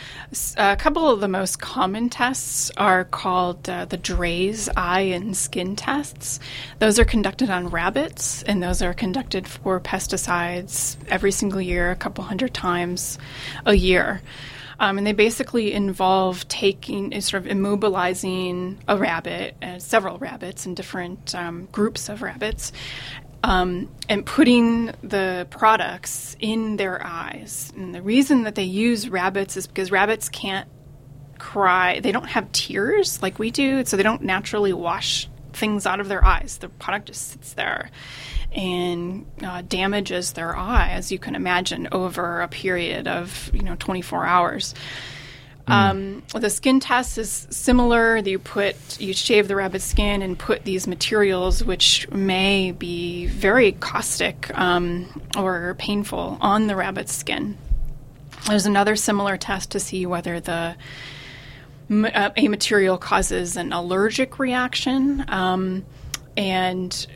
A 0.56 0.76
couple 0.76 1.10
of 1.10 1.20
the 1.20 1.28
most 1.28 1.60
common 1.60 2.08
tests 2.08 2.70
are 2.76 3.04
called 3.04 3.68
uh, 3.68 3.84
the 3.84 3.98
Draize 3.98 4.68
eye 4.76 5.02
and 5.02 5.36
skin 5.36 5.76
tests. 5.76 6.40
Those 6.78 6.98
are 6.98 7.04
conducted 7.04 7.50
on 7.50 7.68
rabbits, 7.68 8.42
and 8.42 8.62
those 8.62 8.82
are 8.82 8.94
conducted 8.94 9.46
for 9.46 9.78
pesticides 9.80 10.96
every 11.08 11.30
single 11.30 11.60
year, 11.60 11.90
a 11.90 11.96
couple 11.96 12.24
hundred 12.24 12.54
times 12.54 13.18
a 13.64 13.74
year. 13.74 14.22
Um, 14.80 14.98
and 14.98 15.06
they 15.06 15.12
basically 15.12 15.72
involve 15.72 16.48
taking, 16.48 17.14
uh, 17.14 17.20
sort 17.20 17.44
of 17.44 17.50
immobilizing 17.50 18.76
a 18.88 18.96
rabbit, 18.96 19.54
uh, 19.62 19.78
several 19.78 20.18
rabbits 20.18 20.66
and 20.66 20.74
different 20.74 21.34
um, 21.34 21.68
groups 21.70 22.08
of 22.08 22.22
rabbits, 22.22 22.72
um, 23.44 23.90
and 24.08 24.24
putting 24.24 24.86
the 25.02 25.46
products 25.50 26.34
in 26.40 26.78
their 26.78 27.04
eyes. 27.04 27.70
And 27.76 27.94
the 27.94 28.00
reason 28.00 28.44
that 28.44 28.54
they 28.54 28.64
use 28.64 29.06
rabbits 29.06 29.58
is 29.58 29.66
because 29.66 29.90
rabbits 29.90 30.30
can't 30.30 30.66
cry. 31.38 32.00
They 32.00 32.10
don't 32.10 32.28
have 32.28 32.50
tears 32.52 33.20
like 33.20 33.38
we 33.38 33.50
do, 33.50 33.84
so 33.84 33.98
they 33.98 34.02
don't 34.02 34.22
naturally 34.22 34.72
wash 34.72 35.28
things 35.52 35.84
out 35.84 36.00
of 36.00 36.08
their 36.08 36.24
eyes. 36.24 36.56
The 36.56 36.70
product 36.70 37.08
just 37.08 37.32
sits 37.32 37.52
there 37.52 37.90
and 38.50 39.26
uh, 39.42 39.60
damages 39.60 40.32
their 40.32 40.56
eye, 40.56 40.92
as 40.92 41.12
you 41.12 41.18
can 41.18 41.34
imagine, 41.34 41.88
over 41.92 42.40
a 42.40 42.48
period 42.48 43.06
of 43.06 43.50
you 43.52 43.62
know 43.62 43.76
24 43.78 44.24
hours. 44.24 44.74
Um, 45.66 46.23
the 46.35 46.50
skin 46.50 46.80
test 46.80 47.16
is 47.16 47.47
similar. 47.50 48.18
You 48.18 48.38
put 48.38 49.00
you 49.00 49.14
shave 49.14 49.49
the 49.49 49.56
rabbit 49.56 49.80
skin 49.83 50.21
and 50.23 50.38
put 50.38 50.64
these 50.64 50.87
materials, 50.87 51.64
which 51.64 52.11
may 52.11 52.73
be 52.73 53.26
very 53.26 53.73
caustic 53.73 54.56
um, 54.59 55.23
or 55.37 55.75
painful, 55.78 56.38
on 56.40 56.66
the 56.66 56.76
rabbit's 56.76 57.14
skin. 57.14 57.56
There's 58.47 58.66
another 58.66 58.94
similar 58.94 59.38
test 59.38 59.71
to 59.71 59.80
see 59.80 60.04
whether 60.04 60.38
the 60.38 60.76
uh, 61.90 62.30
a 62.37 62.49
material 62.49 62.99
causes 62.99 63.56
an 63.56 63.73
allergic 63.73 64.38
reaction, 64.38 65.25
um, 65.28 65.85
and 66.37 67.06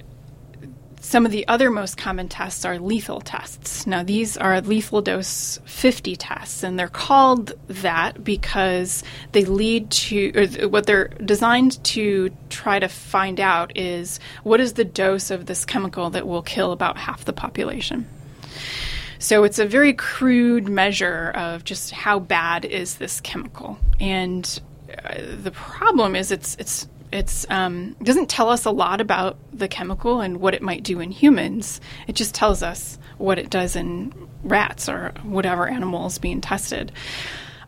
some 1.01 1.25
of 1.25 1.33
the 1.33 1.47
other 1.49 1.71
most 1.71 1.97
common 1.97 2.29
tests 2.29 2.65
are 2.65 2.79
lethal 2.79 3.21
tests. 3.21 3.87
Now, 3.87 4.03
these 4.03 4.37
are 4.37 4.61
lethal 4.61 5.01
dose 5.01 5.61
50 5.65 6.17
tests, 6.17 6.63
and 6.63 6.79
they're 6.79 6.89
called 6.89 7.53
that 7.69 8.25
because 8.25 9.05
they 9.33 9.45
lead 9.45 9.91
to, 9.91 10.33
or 10.35 10.69
what 10.69 10.87
they're 10.87 11.09
designed 11.09 11.83
to 11.85 12.31
try 12.51 12.79
to 12.79 12.89
find 12.89 13.41
out 13.41 13.77
is 13.77 14.19
what 14.43 14.61
is 14.61 14.75
the 14.75 14.85
dose 14.85 15.31
of 15.31 15.47
this 15.47 15.65
chemical 15.65 16.11
that 16.11 16.27
will 16.27 16.43
kill 16.43 16.73
about 16.73 16.99
half 16.99 17.25
the 17.25 17.33
population. 17.33 18.07
So 19.19 19.45
it's 19.45 19.59
a 19.59 19.67
very 19.67 19.95
crude 19.95 20.69
measure 20.69 21.31
of 21.35 21.65
just 21.65 21.91
how 21.91 22.21
bad 22.21 22.65
is 22.65 22.97
this 22.97 23.21
chemical. 23.21 23.79
And 23.99 24.61
uh, 25.05 25.15
the 25.43 25.51
problem 25.51 26.15
is 26.15 26.31
it's 26.31 26.55
it's 26.57 26.89
it's 27.13 27.47
um, 27.49 27.97
doesn't 28.03 28.29
tell 28.29 28.49
us 28.51 28.65
a 28.65 28.71
lot 28.71 29.01
about 29.01 29.37
the 29.53 29.69
chemical 29.69 30.21
and 30.21 30.41
what 30.41 30.55
it 30.55 30.63
might 30.63 30.83
do 30.83 31.01
in 31.01 31.11
humans. 31.11 31.81
It 32.07 32.15
just 32.15 32.35
tells 32.35 32.63
us 32.63 32.99
what 33.17 33.39
it 33.39 33.51
does 33.51 33.77
in 33.77 34.13
rats 34.43 34.89
or 34.89 35.13
whatever 35.23 35.67
animals 35.69 36.19
being 36.19 36.41
tested. 36.41 36.93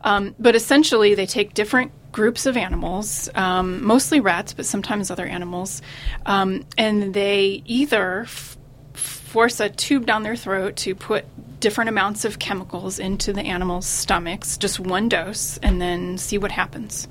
Um, 0.03 0.35
but 0.39 0.55
essentially, 0.55 1.15
they 1.15 1.27
take 1.27 1.55
different 1.55 1.93
groups 2.13 2.47
of 2.47 2.57
animals, 2.57 3.29
um, 3.35 3.85
mostly 3.85 4.21
rats, 4.21 4.53
but 4.53 4.67
sometimes 4.67 5.11
other 5.11 5.27
animals, 5.27 5.83
um, 6.27 6.65
and 6.77 7.15
they 7.15 7.63
either 7.67 8.23
f- 8.23 8.57
force 8.95 9.61
a 9.61 9.69
tube 9.69 10.07
down 10.07 10.23
their 10.23 10.37
throat 10.37 10.77
to 10.77 10.95
put 10.95 11.25
different 11.61 11.91
amounts 11.91 12.25
of 12.25 12.39
chemicals 12.39 12.99
into 12.99 13.33
the 13.33 13.43
animals' 13.43 13.87
stomachs, 13.87 14.57
just 14.57 14.81
one 14.81 15.09
dose, 15.09 15.59
and 15.59 15.81
then 15.81 16.19
see 16.19 16.39
what 16.39 16.51
happens. 16.51 17.07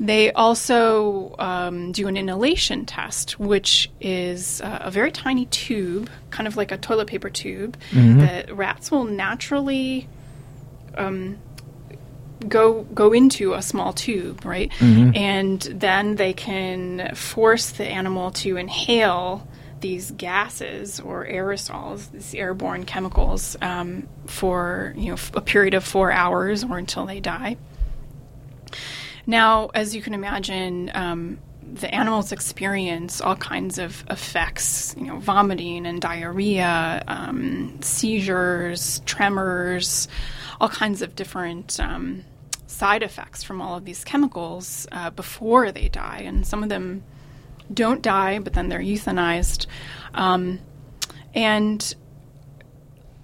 They 0.00 0.32
also 0.32 1.34
um, 1.38 1.92
do 1.92 2.08
an 2.08 2.16
inhalation 2.16 2.86
test, 2.86 3.38
which 3.38 3.90
is 4.00 4.60
uh, 4.62 4.78
a 4.82 4.90
very 4.90 5.12
tiny 5.12 5.46
tube, 5.46 6.08
kind 6.30 6.46
of 6.46 6.56
like 6.56 6.72
a 6.72 6.76
toilet 6.78 7.06
paper 7.06 7.30
tube, 7.30 7.76
that 8.18 8.56
rats 8.56 8.90
will 8.90 9.04
naturally 9.04 10.08
um, 10.96 11.38
go 12.48 12.82
go 12.94 13.12
into 13.12 13.54
a 13.54 13.62
small 13.62 13.92
tube, 13.92 14.44
right? 14.44 14.72
And 15.14 15.60
then 15.60 16.16
they 16.16 16.32
can 16.32 17.14
force 17.14 17.70
the 17.70 17.84
animal 17.86 18.30
to 18.32 18.56
inhale 18.56 19.46
these 19.84 20.12
gases 20.12 20.98
or 20.98 21.26
aerosols, 21.26 22.10
these 22.10 22.34
airborne 22.34 22.86
chemicals, 22.86 23.54
um, 23.60 24.08
for 24.24 24.94
you 24.96 25.10
know 25.10 25.18
a 25.34 25.42
period 25.42 25.74
of 25.74 25.84
four 25.84 26.10
hours 26.10 26.64
or 26.64 26.78
until 26.78 27.04
they 27.04 27.20
die. 27.20 27.58
Now, 29.26 29.68
as 29.74 29.94
you 29.94 30.00
can 30.00 30.14
imagine, 30.14 30.90
um, 30.94 31.38
the 31.62 31.94
animals 31.94 32.32
experience 32.32 33.20
all 33.20 33.36
kinds 33.36 33.78
of 33.78 34.02
effects, 34.08 34.94
you 34.96 35.04
know, 35.04 35.18
vomiting 35.18 35.84
and 35.84 36.00
diarrhea, 36.00 37.04
um, 37.06 37.78
seizures, 37.82 39.02
tremors, 39.04 40.08
all 40.62 40.70
kinds 40.70 41.02
of 41.02 41.14
different 41.14 41.78
um, 41.78 42.24
side 42.66 43.02
effects 43.02 43.42
from 43.42 43.60
all 43.60 43.76
of 43.76 43.84
these 43.84 44.02
chemicals 44.02 44.86
uh, 44.92 45.10
before 45.10 45.72
they 45.72 45.90
die. 45.90 46.22
And 46.24 46.46
some 46.46 46.62
of 46.62 46.70
them 46.70 47.02
don't 47.72 48.02
die, 48.02 48.38
but 48.38 48.52
then 48.52 48.68
they're 48.68 48.80
euthanized. 48.80 49.66
Um, 50.14 50.60
and 51.34 51.94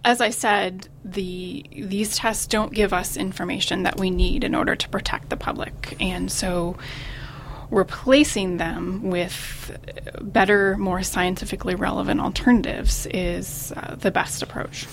as 0.04 0.20
I 0.20 0.30
said, 0.30 0.88
the 1.04 1.64
these 1.72 2.16
tests 2.16 2.46
don't 2.46 2.72
give 2.72 2.92
us 2.92 3.16
information 3.16 3.82
that 3.82 3.98
we 3.98 4.10
need 4.10 4.44
in 4.44 4.54
order 4.54 4.74
to 4.74 4.88
protect 4.88 5.28
the 5.28 5.36
public, 5.36 5.96
and 6.00 6.30
so 6.30 6.76
replacing 7.70 8.56
them 8.56 9.10
with 9.10 9.78
better, 10.20 10.76
more 10.76 11.02
scientifically 11.02 11.74
relevant 11.74 12.20
alternatives 12.20 13.06
is 13.06 13.72
uh, 13.76 13.94
the 13.94 14.10
best 14.10 14.42
approach. 14.42 14.86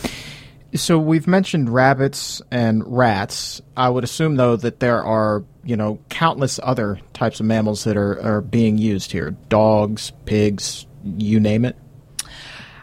So 0.75 0.99
we've 0.99 1.27
mentioned 1.27 1.69
rabbits 1.69 2.41
and 2.51 2.83
rats. 2.85 3.61
I 3.75 3.89
would 3.89 4.03
assume, 4.03 4.35
though, 4.35 4.57
that 4.57 4.79
there 4.79 5.01
are 5.03 5.43
you 5.67 5.75
know 5.75 5.99
countless 6.09 6.59
other 6.63 6.99
types 7.13 7.39
of 7.41 7.45
mammals 7.45 7.83
that 7.83 7.97
are, 7.97 8.19
are 8.21 8.41
being 8.41 8.77
used 8.77 9.11
here: 9.11 9.31
dogs, 9.49 10.13
pigs, 10.25 10.87
you 11.03 11.39
name 11.39 11.65
it. 11.65 11.75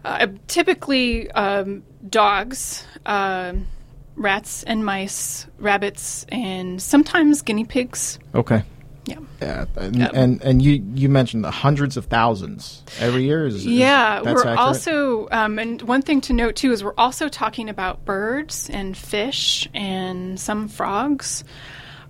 Uh, 0.04 0.26
typically, 0.48 1.30
um, 1.30 1.82
dogs, 2.08 2.84
uh, 3.06 3.54
rats, 4.16 4.62
and 4.64 4.84
mice, 4.84 5.46
rabbits, 5.58 6.26
and 6.28 6.80
sometimes 6.80 7.40
guinea 7.40 7.64
pigs. 7.64 8.18
Okay. 8.34 8.62
Yeah. 9.06 9.18
Yeah, 9.40 9.64
and, 9.76 9.96
and 10.14 10.42
and 10.42 10.62
you 10.62 10.84
you 10.94 11.08
mentioned 11.08 11.44
the 11.44 11.50
hundreds 11.50 11.96
of 11.96 12.06
thousands 12.06 12.82
every 13.00 13.24
year. 13.24 13.46
Is, 13.46 13.64
Yeah, 13.64 14.20
we're 14.22 14.38
accurate? 14.38 14.58
also, 14.58 15.28
um, 15.30 15.58
and 15.58 15.80
one 15.82 16.02
thing 16.02 16.20
to 16.22 16.34
note 16.34 16.56
too 16.56 16.72
is 16.72 16.84
we're 16.84 16.94
also 16.96 17.28
talking 17.28 17.70
about 17.70 18.04
birds 18.04 18.68
and 18.70 18.96
fish 18.96 19.68
and 19.74 20.38
some 20.38 20.68
frogs 20.68 21.44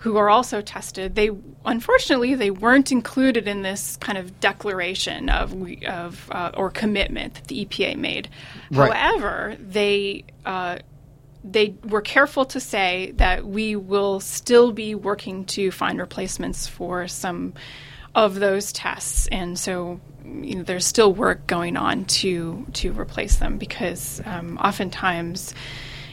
who 0.05 0.19
are 0.19 0.29
also 0.29 0.61
tested. 0.61 1.15
They 1.15 1.31
unfortunately 1.65 2.35
they 2.35 2.51
weren't 2.51 2.93
included 2.93 3.49
in 3.49 3.63
this 3.63 3.97
kind 3.97 4.19
of 4.19 4.39
declaration 4.39 5.31
of 5.31 5.57
of 5.87 6.29
uh, 6.31 6.51
or 6.55 6.71
commitment 6.71 7.33
that 7.35 7.47
the 7.47 7.65
EPA 7.65 7.97
made. 7.97 8.29
Right. 8.71 8.93
However, 8.93 9.57
they. 9.59 10.25
Uh, 10.45 10.79
they 11.47 11.75
were 11.85 12.01
careful 12.01 12.47
to 12.47 12.59
say 12.59 13.13
that 13.17 13.45
we 13.45 13.77
will 13.77 14.19
still 14.19 14.73
be 14.73 14.95
working 14.95 15.45
to 15.45 15.71
find 15.71 15.99
replacements 15.99 16.67
for 16.67 17.07
some 17.07 17.53
of 18.15 18.37
those 18.37 18.73
tests, 18.73 19.27
and 19.27 19.59
so 19.59 20.01
you 20.25 20.55
know, 20.57 20.63
there's 20.63 20.87
still 20.87 21.13
work 21.13 21.47
going 21.47 21.77
on 21.77 22.07
to 22.07 22.65
to 22.75 22.93
replace 22.93 23.37
them 23.37 23.59
because 23.59 24.23
um, 24.25 24.57
oftentimes, 24.57 25.55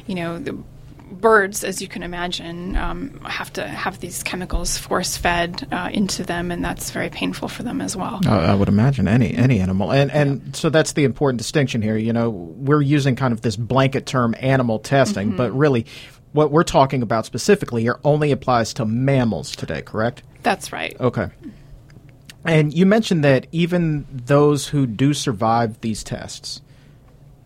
you 0.05 0.15
know, 0.15 0.37
the 0.37 0.61
birds, 1.11 1.63
as 1.63 1.81
you 1.81 1.87
can 1.87 2.03
imagine, 2.03 2.75
um, 2.75 3.19
have 3.25 3.51
to 3.53 3.67
have 3.67 3.99
these 3.99 4.23
chemicals 4.23 4.77
force 4.77 5.17
fed 5.17 5.67
uh, 5.71 5.89
into 5.93 6.23
them, 6.23 6.51
and 6.51 6.63
that's 6.63 6.91
very 6.91 7.09
painful 7.09 7.47
for 7.47 7.63
them 7.63 7.81
as 7.81 7.95
well. 7.95 8.19
Uh, 8.25 8.31
I 8.31 8.53
would 8.53 8.69
imagine 8.69 9.07
any 9.07 9.33
any 9.33 9.59
animal, 9.59 9.91
and 9.91 10.11
and 10.11 10.55
so 10.55 10.69
that's 10.69 10.93
the 10.93 11.03
important 11.03 11.37
distinction 11.37 11.81
here. 11.81 11.97
You 11.97 12.13
know, 12.13 12.29
we're 12.29 12.81
using 12.81 13.15
kind 13.15 13.33
of 13.33 13.41
this 13.41 13.55
blanket 13.55 14.05
term 14.05 14.35
animal 14.39 14.79
testing, 14.79 15.29
Mm-hmm. 15.29 15.37
but 15.37 15.51
really, 15.51 15.85
what 16.31 16.51
we're 16.51 16.63
talking 16.63 17.01
about 17.01 17.25
specifically 17.25 17.81
here 17.83 17.99
only 18.03 18.31
applies 18.31 18.73
to 18.75 18.85
mammals 18.85 19.55
today. 19.55 19.81
Correct? 19.81 20.23
That's 20.43 20.71
right. 20.71 20.95
Okay. 20.99 21.27
And 22.43 22.73
you 22.73 22.85
mentioned 22.87 23.23
that 23.23 23.45
even 23.51 24.07
those 24.11 24.67
who 24.67 24.87
do 24.87 25.13
survive 25.13 25.79
these 25.81 26.03
tests, 26.03 26.61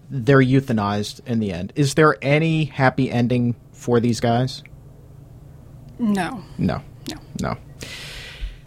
they're 0.10 0.40
euthanized 0.42 1.22
in 1.26 1.40
the 1.40 1.52
end. 1.52 1.74
Is 1.76 1.96
there 1.96 2.16
any 2.22 2.66
happy 2.66 3.12
ending 3.12 3.56
for 3.72 4.00
these 4.00 4.20
guys? 4.20 4.64
No, 6.00 6.44
No. 6.58 6.82
no. 7.08 7.18
No. 7.42 7.58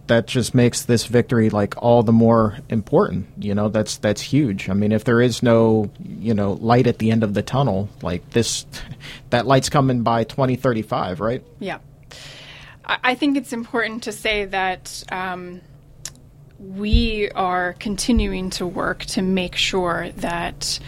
That 0.07 0.25
just 0.25 0.55
makes 0.55 0.83
this 0.83 1.05
victory 1.05 1.51
like 1.51 1.75
all 1.77 2.01
the 2.01 2.11
more 2.11 2.57
important. 2.69 3.27
You 3.39 3.53
know, 3.53 3.69
that's 3.69 3.97
that's 3.97 4.21
huge. 4.21 4.67
I 4.67 4.73
mean, 4.73 4.91
if 4.91 5.03
there 5.03 5.21
is 5.21 5.43
no, 5.43 5.91
you 6.03 6.33
know, 6.33 6.53
light 6.53 6.87
at 6.87 6.97
the 6.97 7.11
end 7.11 7.23
of 7.23 7.35
the 7.35 7.43
tunnel, 7.43 7.89
like 8.01 8.27
this 8.31 8.65
that 9.29 9.45
light's 9.45 9.69
coming 9.69 10.01
by 10.01 10.23
2035, 10.23 11.19
right? 11.19 11.43
Yeah. 11.59 11.77
I, 12.85 12.97
I 13.03 13.15
think 13.15 13.37
it's 13.37 13.53
important 13.53 14.03
to 14.03 14.11
say 14.11 14.45
that 14.45 15.03
um, 15.11 15.61
we 16.57 17.29
are 17.35 17.73
continuing 17.73 18.49
to 18.51 18.65
work 18.65 19.05
to 19.05 19.21
make 19.21 19.55
sure 19.55 20.09
that 20.17 20.79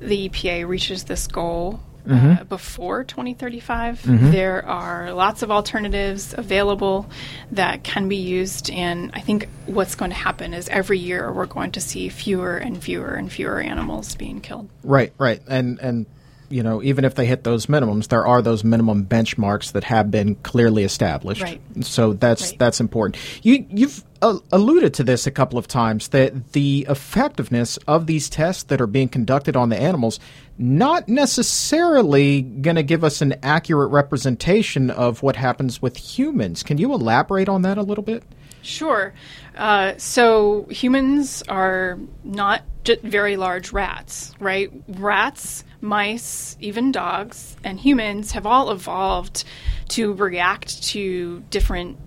the 0.00 0.28
EPA 0.28 0.66
reaches 0.66 1.04
this 1.04 1.26
goal. 1.26 1.80
Uh, 2.08 2.44
before 2.44 3.02
2035, 3.02 4.30
there 4.30 4.64
are 4.64 5.12
lots 5.12 5.42
of 5.42 5.50
alternatives 5.50 6.36
available 6.38 7.10
that 7.50 7.82
can 7.82 8.08
be 8.08 8.14
used, 8.14 8.70
and 8.70 9.10
I 9.12 9.20
think 9.20 9.48
what's 9.66 9.96
going 9.96 10.12
to 10.12 10.16
happen 10.16 10.54
is 10.54 10.68
every 10.68 11.00
year 11.00 11.32
we're 11.32 11.46
going 11.46 11.72
to 11.72 11.80
see 11.80 12.08
fewer 12.08 12.58
and 12.58 12.80
fewer 12.80 13.14
and 13.14 13.30
fewer 13.32 13.58
animals 13.58 14.14
being 14.14 14.40
killed. 14.40 14.68
Right, 14.84 15.12
right. 15.18 15.42
And 15.48 15.80
and 15.80 16.06
you 16.48 16.62
know, 16.62 16.82
even 16.82 17.04
if 17.04 17.14
they 17.14 17.26
hit 17.26 17.44
those 17.44 17.66
minimums, 17.66 18.08
there 18.08 18.26
are 18.26 18.42
those 18.42 18.64
minimum 18.64 19.04
benchmarks 19.04 19.72
that 19.72 19.84
have 19.84 20.10
been 20.10 20.34
clearly 20.36 20.84
established. 20.84 21.42
Right. 21.42 21.60
So 21.82 22.12
that's 22.12 22.50
Right. 22.50 22.58
that's 22.58 22.80
important. 22.80 23.16
You 23.42 23.66
you've 23.70 24.04
uh, 24.22 24.38
alluded 24.50 24.94
to 24.94 25.04
this 25.04 25.26
a 25.26 25.30
couple 25.30 25.58
of 25.58 25.68
times 25.68 26.08
that 26.08 26.52
the 26.52 26.86
effectiveness 26.88 27.76
of 27.86 28.06
these 28.06 28.30
tests 28.30 28.62
that 28.64 28.80
are 28.80 28.86
being 28.86 29.08
conducted 29.08 29.56
on 29.56 29.68
the 29.68 29.76
animals 29.80 30.18
not 30.58 31.06
necessarily 31.08 32.40
going 32.42 32.76
to 32.76 32.82
give 32.82 33.04
us 33.04 33.20
an 33.20 33.34
accurate 33.42 33.90
representation 33.90 34.90
of 34.90 35.22
what 35.22 35.36
happens 35.36 35.82
with 35.82 35.96
humans. 35.96 36.62
Can 36.62 36.78
you 36.78 36.94
elaborate 36.94 37.48
on 37.48 37.62
that 37.62 37.76
a 37.76 37.82
little 37.82 38.04
bit? 38.04 38.22
Sure. 38.62 39.12
Uh, 39.56 39.92
so 39.96 40.66
humans 40.70 41.42
are 41.48 41.98
not 42.24 42.62
just 42.84 43.02
very 43.02 43.36
large 43.36 43.70
rats, 43.72 44.34
right? 44.40 44.72
Rats, 44.88 45.62
mice, 45.86 46.56
even 46.60 46.92
dogs, 46.92 47.56
and 47.64 47.80
humans 47.80 48.32
have 48.32 48.46
all 48.46 48.70
evolved 48.70 49.44
to 49.88 50.12
react 50.14 50.82
to 50.82 51.40
different 51.50 51.98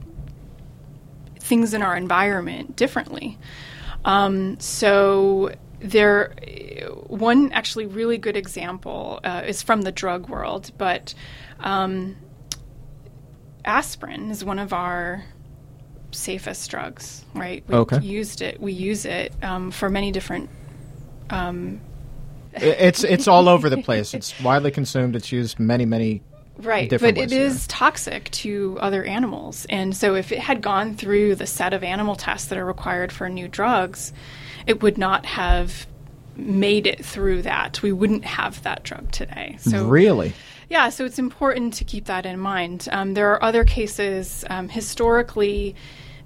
things 1.39 1.73
in 1.73 1.81
our 1.81 1.95
environment 1.95 2.75
differently. 2.75 3.37
Um, 4.05 4.59
so 4.59 5.55
there, 5.79 6.33
one 7.07 7.51
actually 7.51 7.85
really 7.85 8.17
good 8.17 8.35
example 8.35 9.19
uh, 9.23 9.43
is 9.45 9.61
from 9.63 9.81
the 9.81 9.91
drug 9.91 10.29
world, 10.29 10.71
but 10.77 11.13
um, 11.59 12.17
aspirin 13.65 14.29
is 14.29 14.43
one 14.43 14.59
of 14.59 14.73
our 14.73 15.23
safest 16.11 16.69
drugs, 16.69 17.23
right? 17.33 17.63
We 17.67 17.75
Okay. 17.75 17.99
used 17.99 18.41
it. 18.41 18.59
We 18.59 18.73
use 18.73 19.05
it 19.05 19.33
um, 19.43 19.71
for 19.71 19.89
many 19.89 20.11
different. 20.11 20.49
Um, 21.29 21.81
It's 22.53 23.03
it's 23.03 23.27
all 23.27 23.47
over 23.47 23.69
the 23.69 23.81
place. 23.81 24.13
It's 24.13 24.39
widely 24.41 24.71
consumed. 24.71 25.15
It's 25.15 25.31
used 25.31 25.59
many 25.59 25.85
many 25.85 26.21
right, 26.57 26.89
different 26.89 27.15
but 27.15 27.21
it 27.21 27.29
ways, 27.29 27.33
yeah. 27.33 27.45
is 27.45 27.67
toxic 27.67 28.29
to 28.31 28.77
other 28.81 29.03
animals, 29.03 29.65
and 29.69 29.95
so 29.95 30.15
if 30.15 30.31
it 30.31 30.39
had 30.39 30.61
gone 30.61 30.95
through 30.95 31.35
the 31.35 31.47
set 31.47 31.73
of 31.73 31.83
animal 31.83 32.15
tests 32.15 32.47
that 32.47 32.57
are 32.57 32.65
required 32.65 33.11
for 33.11 33.29
new 33.29 33.47
drugs, 33.47 34.13
it 34.65 34.81
would 34.81 34.97
not 34.97 35.25
have 35.25 35.87
made 36.35 36.87
it 36.87 37.03
through 37.05 37.41
that. 37.43 37.81
We 37.81 37.91
wouldn't 37.91 38.25
have 38.25 38.63
that 38.63 38.83
drug 38.83 39.11
today. 39.11 39.57
So 39.59 39.85
really. 39.87 40.33
Yeah, 40.69 40.89
so 40.89 41.03
it's 41.03 41.17
important 41.17 41.73
to 41.75 41.83
keep 41.83 42.05
that 42.05 42.27
in 42.27 42.39
mind. 42.39 42.87
Um, 42.91 43.15
there 43.15 43.31
are 43.31 43.43
other 43.43 43.63
cases. 43.63 44.45
Um, 44.49 44.69
historically, 44.69 45.75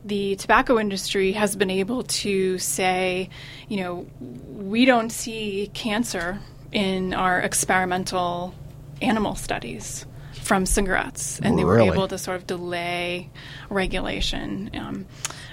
the 0.06 0.36
tobacco 0.36 0.80
industry 0.80 1.32
has 1.34 1.56
been 1.56 1.70
able 1.70 2.04
to 2.04 2.58
say, 2.60 3.30
you 3.70 3.78
know, 3.78 4.08
we 4.20 4.86
don't 4.86 5.12
see 5.12 5.70
cancer 5.74 6.40
in 6.72 7.14
our 7.14 7.40
experimental 7.40 8.54
animal 9.02 9.36
studies 9.36 10.06
from 10.42 10.66
cigarettes, 10.66 11.40
and 11.42 11.58
they 11.58 11.64
Really? 11.64 11.90
were 11.90 11.96
able 11.96 12.08
to 12.10 12.18
sort 12.18 12.36
of 12.36 12.46
delay 12.48 13.30
regulation. 13.70 14.70
Um, 14.74 15.06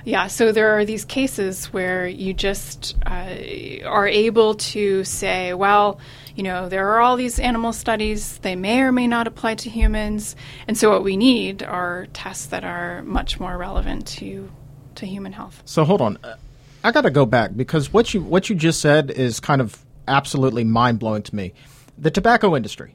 yeah, 0.04 0.26
so 0.26 0.50
there 0.50 0.76
are 0.78 0.84
these 0.84 1.04
cases 1.04 1.66
where 1.66 2.08
you 2.08 2.34
just 2.34 2.96
uh, 3.06 3.36
are 3.84 4.08
able 4.08 4.54
to 4.54 5.04
say, 5.04 5.54
well, 5.54 6.00
you 6.40 6.44
know, 6.44 6.70
there 6.70 6.88
are 6.88 7.00
all 7.00 7.16
these 7.16 7.38
animal 7.38 7.70
studies, 7.70 8.38
they 8.38 8.57
may 8.57 8.81
or 8.81 8.92
may 8.92 9.07
not 9.07 9.26
apply 9.26 9.57
to 9.57 9.68
humans, 9.68 10.35
and 10.66 10.79
so 10.79 10.88
what 10.88 11.05
we 11.05 11.14
need 11.14 11.62
are 11.62 12.07
tests 12.14 12.46
that 12.46 12.64
are 12.64 13.03
much 13.03 13.38
more 13.38 13.59
relevant 13.59 14.07
to 14.07 14.50
to 14.94 15.05
human 15.05 15.35
health. 15.35 15.61
So 15.66 15.85
hold 15.85 16.00
on, 16.00 16.16
Uh, 16.24 16.37
I 16.83 16.92
got 16.92 17.03
to 17.03 17.11
go 17.11 17.26
back 17.26 17.50
because 17.55 17.92
what 17.92 18.14
you 18.14 18.22
what 18.22 18.48
you 18.48 18.57
just 18.57 18.81
said 18.81 19.11
is 19.11 19.38
kind 19.38 19.61
of 19.61 19.85
absolutely 20.09 20.64
mind 20.64 20.98
blowing 20.98 21.22
to 21.24 21.37
me. 21.37 21.53
The 21.98 22.11
tobacco 22.11 22.57
industry 22.57 22.94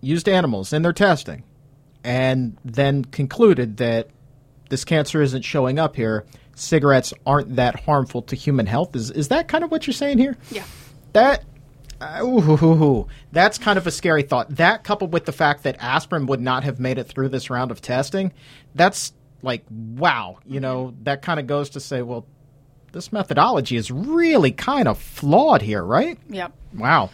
used 0.00 0.28
animals 0.28 0.72
in 0.72 0.82
their 0.82 0.92
testing, 0.92 1.42
and 2.04 2.56
then 2.64 3.04
concluded 3.04 3.78
that 3.78 4.10
this 4.68 4.84
cancer 4.84 5.22
isn't 5.22 5.42
showing 5.42 5.80
up 5.80 5.96
here. 5.96 6.24
Cigarettes 6.54 7.12
aren't 7.26 7.56
that 7.56 7.80
harmful 7.80 8.22
to 8.22 8.36
human 8.36 8.66
health. 8.66 8.94
Is 8.94 9.10
is 9.10 9.26
that 9.26 9.48
kind 9.48 9.64
of 9.64 9.72
what 9.72 9.88
you're 9.88 9.94
saying 9.94 10.18
here? 10.18 10.36
Yeah. 10.52 10.62
That. 11.14 11.42
Uh, 12.00 12.20
ooh. 12.22 13.08
That's 13.32 13.58
kind 13.58 13.78
of 13.78 13.86
a 13.86 13.90
scary 13.90 14.22
thought. 14.22 14.56
That 14.56 14.84
coupled 14.84 15.12
with 15.12 15.24
the 15.24 15.32
fact 15.32 15.62
that 15.64 15.76
aspirin 15.80 16.26
would 16.26 16.40
not 16.40 16.64
have 16.64 16.78
made 16.78 16.98
it 16.98 17.04
through 17.04 17.28
this 17.30 17.50
round 17.50 17.70
of 17.70 17.80
testing, 17.80 18.32
that's 18.74 19.12
like 19.42 19.64
wow. 19.70 20.38
You 20.46 20.60
know, 20.60 20.94
that 21.02 21.22
kind 21.22 21.40
of 21.40 21.46
goes 21.46 21.70
to 21.70 21.80
say, 21.80 22.02
well, 22.02 22.26
this 22.92 23.12
methodology 23.12 23.76
is 23.76 23.90
really 23.90 24.52
kind 24.52 24.88
of 24.88 24.98
flawed 24.98 25.62
here, 25.62 25.82
right? 25.82 26.18
Yep. 26.28 26.52
Wow. 26.74 27.10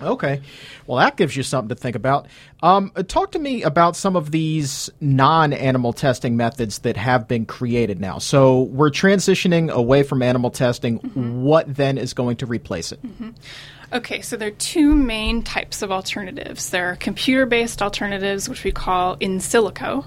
Okay. 0.00 0.40
Well, 0.86 0.98
that 0.98 1.16
gives 1.16 1.36
you 1.36 1.42
something 1.42 1.68
to 1.70 1.74
think 1.74 1.96
about. 1.96 2.26
Um, 2.62 2.90
talk 3.08 3.32
to 3.32 3.38
me 3.38 3.62
about 3.62 3.96
some 3.96 4.16
of 4.16 4.30
these 4.30 4.90
non 5.00 5.52
animal 5.52 5.92
testing 5.92 6.36
methods 6.36 6.80
that 6.80 6.96
have 6.96 7.26
been 7.28 7.46
created 7.46 8.00
now. 8.00 8.18
So 8.18 8.62
we're 8.62 8.90
transitioning 8.90 9.70
away 9.70 10.02
from 10.02 10.22
animal 10.22 10.50
testing. 10.50 10.98
What 11.44 11.74
then 11.74 11.98
is 11.98 12.12
going 12.12 12.36
to 12.38 12.46
replace 12.46 12.92
it? 12.92 13.00
Okay, 13.92 14.20
so 14.20 14.36
there 14.36 14.48
are 14.48 14.52
two 14.52 14.94
main 14.94 15.42
types 15.42 15.80
of 15.80 15.92
alternatives. 15.92 16.70
There 16.70 16.90
are 16.90 16.96
computer 16.96 17.46
based 17.46 17.80
alternatives, 17.80 18.48
which 18.48 18.64
we 18.64 18.72
call 18.72 19.16
in 19.20 19.38
silico, 19.38 20.04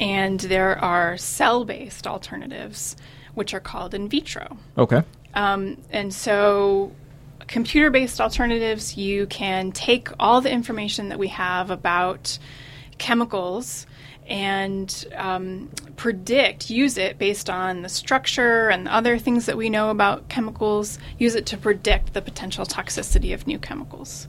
and 0.00 0.40
there 0.40 0.78
are 0.82 1.16
cell 1.18 1.64
based 1.64 2.06
alternatives, 2.06 2.96
which 3.34 3.52
are 3.52 3.60
called 3.60 3.92
in 3.92 4.08
vitro. 4.08 4.56
Okay. 4.78 5.02
Um, 5.34 5.76
and 5.90 6.12
so, 6.12 6.92
computer 7.48 7.90
based 7.90 8.20
alternatives, 8.20 8.96
you 8.96 9.26
can 9.26 9.72
take 9.72 10.08
all 10.20 10.40
the 10.40 10.50
information 10.50 11.08
that 11.08 11.18
we 11.18 11.28
have 11.28 11.70
about 11.70 12.38
chemicals 12.98 13.86
and 14.28 15.06
um, 15.16 15.70
predict, 15.96 16.68
use 16.68 16.98
it 16.98 17.18
based 17.18 17.48
on 17.48 17.80
the 17.80 17.88
structure 17.88 18.68
and 18.68 18.86
other 18.86 19.18
things 19.18 19.46
that 19.46 19.56
we 19.56 19.70
know 19.70 19.90
about 19.90 20.28
chemicals, 20.28 20.98
use 21.18 21.34
it 21.34 21.46
to 21.46 21.56
predict 21.56 22.12
the 22.12 22.20
potential 22.20 22.66
toxicity 22.66 23.32
of 23.32 23.46
new 23.46 23.58
chemicals. 23.58 24.28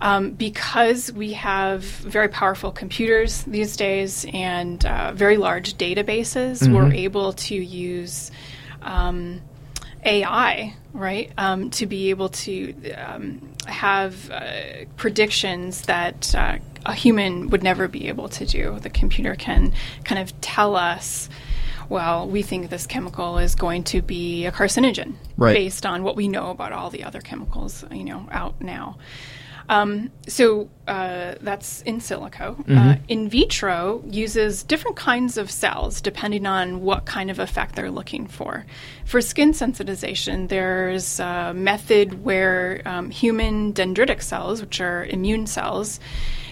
Um, 0.00 0.30
because 0.32 1.12
we 1.12 1.32
have 1.32 1.82
very 1.82 2.28
powerful 2.28 2.70
computers 2.70 3.42
these 3.44 3.76
days 3.76 4.26
and 4.32 4.84
uh, 4.84 5.12
very 5.12 5.36
large 5.36 5.74
databases, 5.74 6.70
we're 6.72 6.92
able 6.92 7.32
to 7.32 7.54
use 7.54 8.30
um, 8.82 9.40
AI, 10.04 10.74
right, 10.92 11.30
um, 11.38 11.70
to 11.70 11.86
be 11.86 12.10
able 12.10 12.28
to 12.30 12.92
um, 12.92 13.40
have 13.66 14.30
uh, 14.30 14.84
predictions 14.96 15.82
that 15.82 16.34
uh, 16.34 16.58
a 16.86 16.94
human 16.94 17.50
would 17.50 17.62
never 17.62 17.88
be 17.88 18.08
able 18.08 18.28
to 18.30 18.44
do. 18.46 18.78
The 18.80 18.90
computer 18.90 19.34
can 19.34 19.72
kind 20.04 20.20
of 20.20 20.38
tell 20.40 20.76
us. 20.76 21.28
Well, 21.88 22.26
we 22.28 22.42
think 22.42 22.70
this 22.70 22.86
chemical 22.86 23.36
is 23.38 23.54
going 23.54 23.84
to 23.84 24.00
be 24.00 24.46
a 24.46 24.52
carcinogen 24.52 25.14
Right. 25.36 25.54
based 25.54 25.84
on 25.84 26.02
what 26.02 26.16
we 26.16 26.28
know 26.28 26.50
about 26.50 26.72
all 26.72 26.88
the 26.88 27.04
other 27.04 27.20
chemicals, 27.20 27.84
you 27.92 28.04
know, 28.04 28.26
out 28.30 28.60
now. 28.60 28.96
Um, 29.68 30.10
so 30.28 30.68
uh, 30.86 31.34
that's 31.40 31.82
in 31.82 32.00
silico. 32.00 32.62
Uh, 32.68 32.96
in 33.08 33.28
vitro 33.28 34.02
uses 34.06 34.62
different 34.62 34.96
kinds 34.96 35.38
of 35.38 35.50
cells 35.50 36.00
depending 36.00 36.46
on 36.46 36.82
what 36.82 37.06
kind 37.06 37.30
of 37.30 37.38
effect 37.38 37.74
they're 37.74 37.90
looking 37.90 38.26
for. 38.26 38.66
For 39.06 39.20
skin 39.20 39.52
sensitization, 39.52 40.48
there's 40.48 41.18
a 41.20 41.52
method 41.54 42.24
where 42.24 42.82
um, 42.84 43.10
human 43.10 43.72
dendritic 43.72 44.22
cells, 44.22 44.60
which 44.60 44.80
are 44.80 45.04
immune 45.06 45.46
cells, 45.46 46.00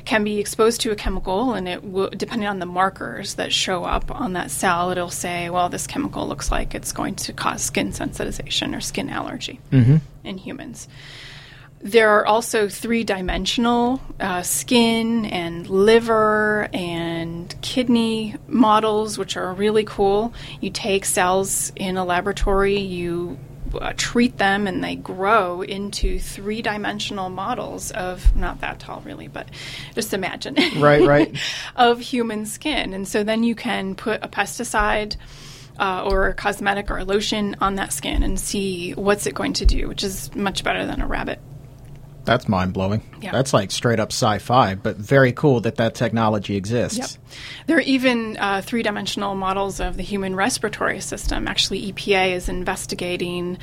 can 0.04 0.24
be 0.24 0.38
exposed 0.40 0.80
to 0.80 0.90
a 0.90 0.96
chemical, 0.96 1.52
and 1.54 1.68
it 1.68 1.84
will, 1.84 2.10
depending 2.10 2.48
on 2.48 2.58
the 2.58 2.66
markers 2.66 3.34
that 3.34 3.52
show 3.52 3.84
up 3.84 4.10
on 4.10 4.32
that 4.32 4.50
cell, 4.50 4.90
it'll 4.90 5.10
say, 5.10 5.48
well, 5.48 5.68
this 5.68 5.86
chemical 5.86 6.26
looks 6.26 6.50
like 6.50 6.74
it's 6.74 6.92
going 6.92 7.14
to 7.14 7.32
cause 7.32 7.62
skin 7.62 7.92
sensitization 7.92 8.76
or 8.76 8.80
skin 8.80 9.08
allergy 9.08 9.60
in 10.24 10.38
humans. 10.38 10.88
There 11.82 12.10
are 12.10 12.24
also 12.24 12.68
three 12.68 13.02
dimensional 13.02 14.00
uh, 14.20 14.42
skin 14.42 15.24
and 15.26 15.68
liver 15.68 16.68
and 16.72 17.52
kidney 17.60 18.36
models, 18.46 19.18
which 19.18 19.36
are 19.36 19.52
really 19.52 19.84
cool. 19.84 20.32
You 20.60 20.70
take 20.70 21.04
cells 21.04 21.72
in 21.74 21.96
a 21.96 22.04
laboratory, 22.04 22.78
you 22.78 23.36
uh, 23.74 23.94
treat 23.96 24.38
them, 24.38 24.68
and 24.68 24.84
they 24.84 24.94
grow 24.94 25.62
into 25.62 26.20
three 26.20 26.62
dimensional 26.62 27.30
models 27.30 27.90
of 27.90 28.36
not 28.36 28.60
that 28.60 28.78
tall, 28.78 29.00
really, 29.00 29.26
but 29.26 29.48
just 29.96 30.14
imagine. 30.14 30.54
Right, 30.78 31.02
right. 31.06 31.36
of 31.74 31.98
human 31.98 32.46
skin. 32.46 32.94
And 32.94 33.08
so 33.08 33.24
then 33.24 33.42
you 33.42 33.56
can 33.56 33.96
put 33.96 34.22
a 34.22 34.28
pesticide. 34.28 35.16
Uh, 35.80 36.04
or 36.04 36.28
a 36.28 36.34
cosmetic 36.34 36.90
or 36.90 36.98
a 36.98 37.04
lotion 37.04 37.56
on 37.62 37.76
that 37.76 37.94
skin 37.94 38.22
and 38.22 38.38
see 38.38 38.92
what's 38.92 39.26
it 39.26 39.34
going 39.34 39.54
to 39.54 39.64
do, 39.64 39.88
which 39.88 40.04
is 40.04 40.32
much 40.34 40.62
better 40.62 40.84
than 40.84 41.00
a 41.00 41.06
rabbit. 41.06 41.40
That's 42.24 42.48
mind 42.48 42.72
blowing. 42.72 43.02
Yeah. 43.20 43.32
That's 43.32 43.52
like 43.52 43.70
straight 43.70 43.98
up 43.98 44.12
sci 44.12 44.38
fi, 44.38 44.74
but 44.74 44.96
very 44.96 45.32
cool 45.32 45.60
that 45.60 45.76
that 45.76 45.94
technology 45.94 46.56
exists. 46.56 46.98
Yep. 46.98 47.08
There 47.66 47.76
are 47.78 47.80
even 47.80 48.36
uh, 48.36 48.62
three 48.62 48.82
dimensional 48.82 49.34
models 49.34 49.80
of 49.80 49.96
the 49.96 50.02
human 50.02 50.36
respiratory 50.36 51.00
system. 51.00 51.48
Actually, 51.48 51.92
EPA 51.92 52.32
is 52.32 52.48
investigating 52.48 53.58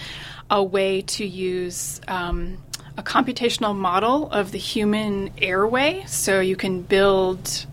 a 0.50 0.64
way 0.64 1.02
to 1.02 1.26
use 1.26 2.02
um, 2.08 2.58
a 2.98 3.04
computational 3.04 3.76
model 3.76 4.30
of 4.32 4.52
the 4.52 4.58
human 4.58 5.32
airway. 5.38 6.04
So 6.08 6.42
you 6.42 6.56
can 6.56 6.82
build 6.82 7.66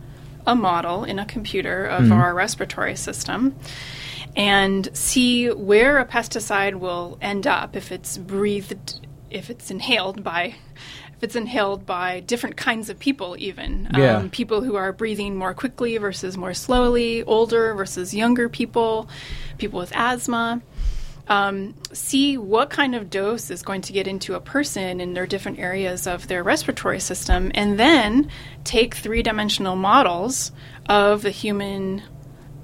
a 0.46 0.54
model 0.54 1.04
in 1.04 1.18
a 1.18 1.26
computer 1.26 1.86
of 1.86 2.12
our 2.12 2.32
respiratory 2.32 2.94
system 2.94 3.56
and 4.36 4.88
see 4.96 5.50
where 5.50 5.98
a 5.98 6.04
pesticide 6.04 6.74
will 6.74 7.18
end 7.20 7.46
up 7.46 7.74
if 7.74 7.90
it's 7.90 8.18
breathed, 8.18 9.00
if 9.30 9.50
it's 9.50 9.70
inhaled 9.70 10.22
by. 10.24 10.54
If 11.16 11.22
it's 11.22 11.36
inhaled 11.36 11.86
by 11.86 12.20
different 12.20 12.56
kinds 12.56 12.90
of 12.90 12.98
people, 12.98 13.36
even 13.38 13.88
Yeah. 13.96 14.18
um, 14.18 14.28
people 14.30 14.60
who 14.60 14.76
are 14.76 14.92
breathing 14.92 15.34
more 15.34 15.54
quickly 15.54 15.96
versus 15.96 16.36
more 16.36 16.52
slowly, 16.52 17.22
older 17.22 17.72
versus 17.74 18.12
younger 18.12 18.48
people, 18.50 19.08
people 19.56 19.78
with 19.78 19.92
asthma. 19.94 20.60
Um, 21.28 21.74
see 21.92 22.36
what 22.36 22.70
kind 22.70 22.94
of 22.94 23.10
dose 23.10 23.50
is 23.50 23.62
going 23.62 23.80
to 23.80 23.92
get 23.92 24.06
into 24.06 24.34
a 24.34 24.40
person 24.40 25.00
in 25.00 25.14
their 25.14 25.26
different 25.26 25.58
areas 25.58 26.06
of 26.06 26.28
their 26.28 26.42
respiratory 26.44 27.00
system, 27.00 27.50
and 27.54 27.80
then 27.80 28.28
take 28.62 28.94
three 28.94 29.22
dimensional 29.22 29.74
models 29.74 30.52
of 30.88 31.22
the 31.22 31.30
human 31.30 32.02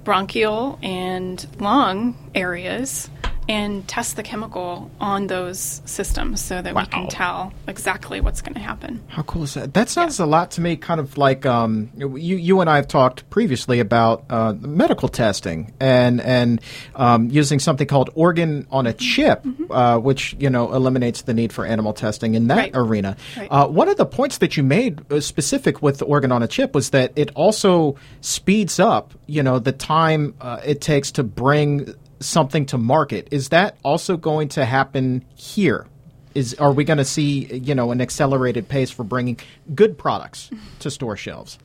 bronchial 0.05 0.79
and 0.83 1.45
lung 1.59 2.15
areas 2.35 3.09
and 3.53 3.87
test 3.87 4.17
the 4.17 4.23
chemical 4.23 4.91
on 4.99 5.27
those 5.27 5.83
systems 5.85 6.41
so 6.41 6.63
that 6.63 6.75
we 6.75 6.87
can 6.87 7.07
tell 7.09 7.53
exactly 7.69 8.19
what's 8.21 8.41
going 8.41 8.55
to 8.55 8.61
happen. 8.61 9.03
How 9.09 9.23
cool 9.23 9.43
is 9.43 9.53
that? 9.55 9.75
That 9.75 9.91
sounds 9.91 10.19
a 10.19 10.25
lot 10.27 10.53
to 10.53 10.61
me, 10.63 10.77
kind 10.77 10.99
of 11.01 11.19
like 11.19 11.45
um, 11.45 11.91
you. 11.97 12.37
You 12.37 12.61
and 12.63 12.71
I 12.71 12.77
have 12.77 12.89
talked 12.89 13.29
previously 13.29 13.79
about 13.79 14.25
uh, 14.31 14.55
medical 14.59 15.09
testing 15.09 15.73
and 15.81 16.21
and 16.23 16.61
um, 16.97 17.29
using 17.31 17.59
something 17.59 17.87
called 17.87 18.09
organ 18.15 18.67
on 18.71 18.87
a 18.87 18.95
chip, 18.95 19.45
uh, 19.71 19.99
which 19.99 20.35
you 20.39 20.49
know 20.49 20.73
eliminates 20.73 21.23
the 21.23 21.35
need 21.35 21.53
for 21.53 21.67
animal 21.67 21.93
testing 21.93 22.35
in 22.35 22.47
that 22.49 22.57
Right. 22.57 22.71
arena. 22.75 23.17
Right. 23.37 23.49
Uh, 23.51 23.67
one 23.69 23.89
of 23.89 23.97
the 23.99 24.07
points 24.07 24.39
that 24.39 24.57
you 24.57 24.63
made 24.63 25.01
uh, 25.13 25.21
specific 25.21 25.83
with 25.83 25.99
the 25.99 26.07
organ 26.07 26.33
on 26.33 26.43
a 26.43 26.49
chip 26.49 26.75
was 26.75 26.91
that 26.91 27.13
it 27.17 27.31
also 27.35 27.97
speeds 28.23 28.81
up, 28.81 29.13
you 29.27 29.43
know, 29.43 29.59
the 29.59 29.73
time 29.73 30.35
uh, 30.41 30.61
it 30.65 30.81
takes 30.81 31.11
to 31.13 31.23
bring 31.23 31.95
something 32.23 32.67
to 32.67 32.79
market. 32.79 33.29
Is 33.31 33.51
that 33.51 33.77
also 33.83 34.17
going 34.17 34.49
to 34.51 34.65
happen 34.65 35.25
here? 35.35 35.87
Is 36.35 36.55
are 36.55 36.73
we 36.73 36.85
going 36.85 36.99
to 36.99 37.05
see 37.05 37.55
you 37.59 37.75
know 37.75 37.91
an 37.93 38.01
accelerated 38.01 38.67
pace 38.67 38.91
for 38.91 39.05
bringing 39.05 39.39
good 39.75 39.99
products 39.99 40.51
to 40.79 40.91
store 40.91 41.17
shelves? 41.17 41.59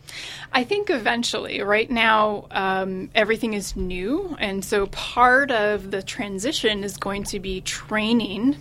I 0.51 0.65
think 0.65 0.89
eventually. 0.89 1.61
Right 1.61 1.89
now, 1.89 2.47
um, 2.51 3.09
everything 3.15 3.53
is 3.53 3.77
new, 3.77 4.35
and 4.39 4.65
so 4.65 4.87
part 4.87 5.51
of 5.51 5.91
the 5.91 6.03
transition 6.03 6.83
is 6.83 6.97
going 6.97 7.23
to 7.25 7.39
be 7.39 7.61
training 7.61 8.57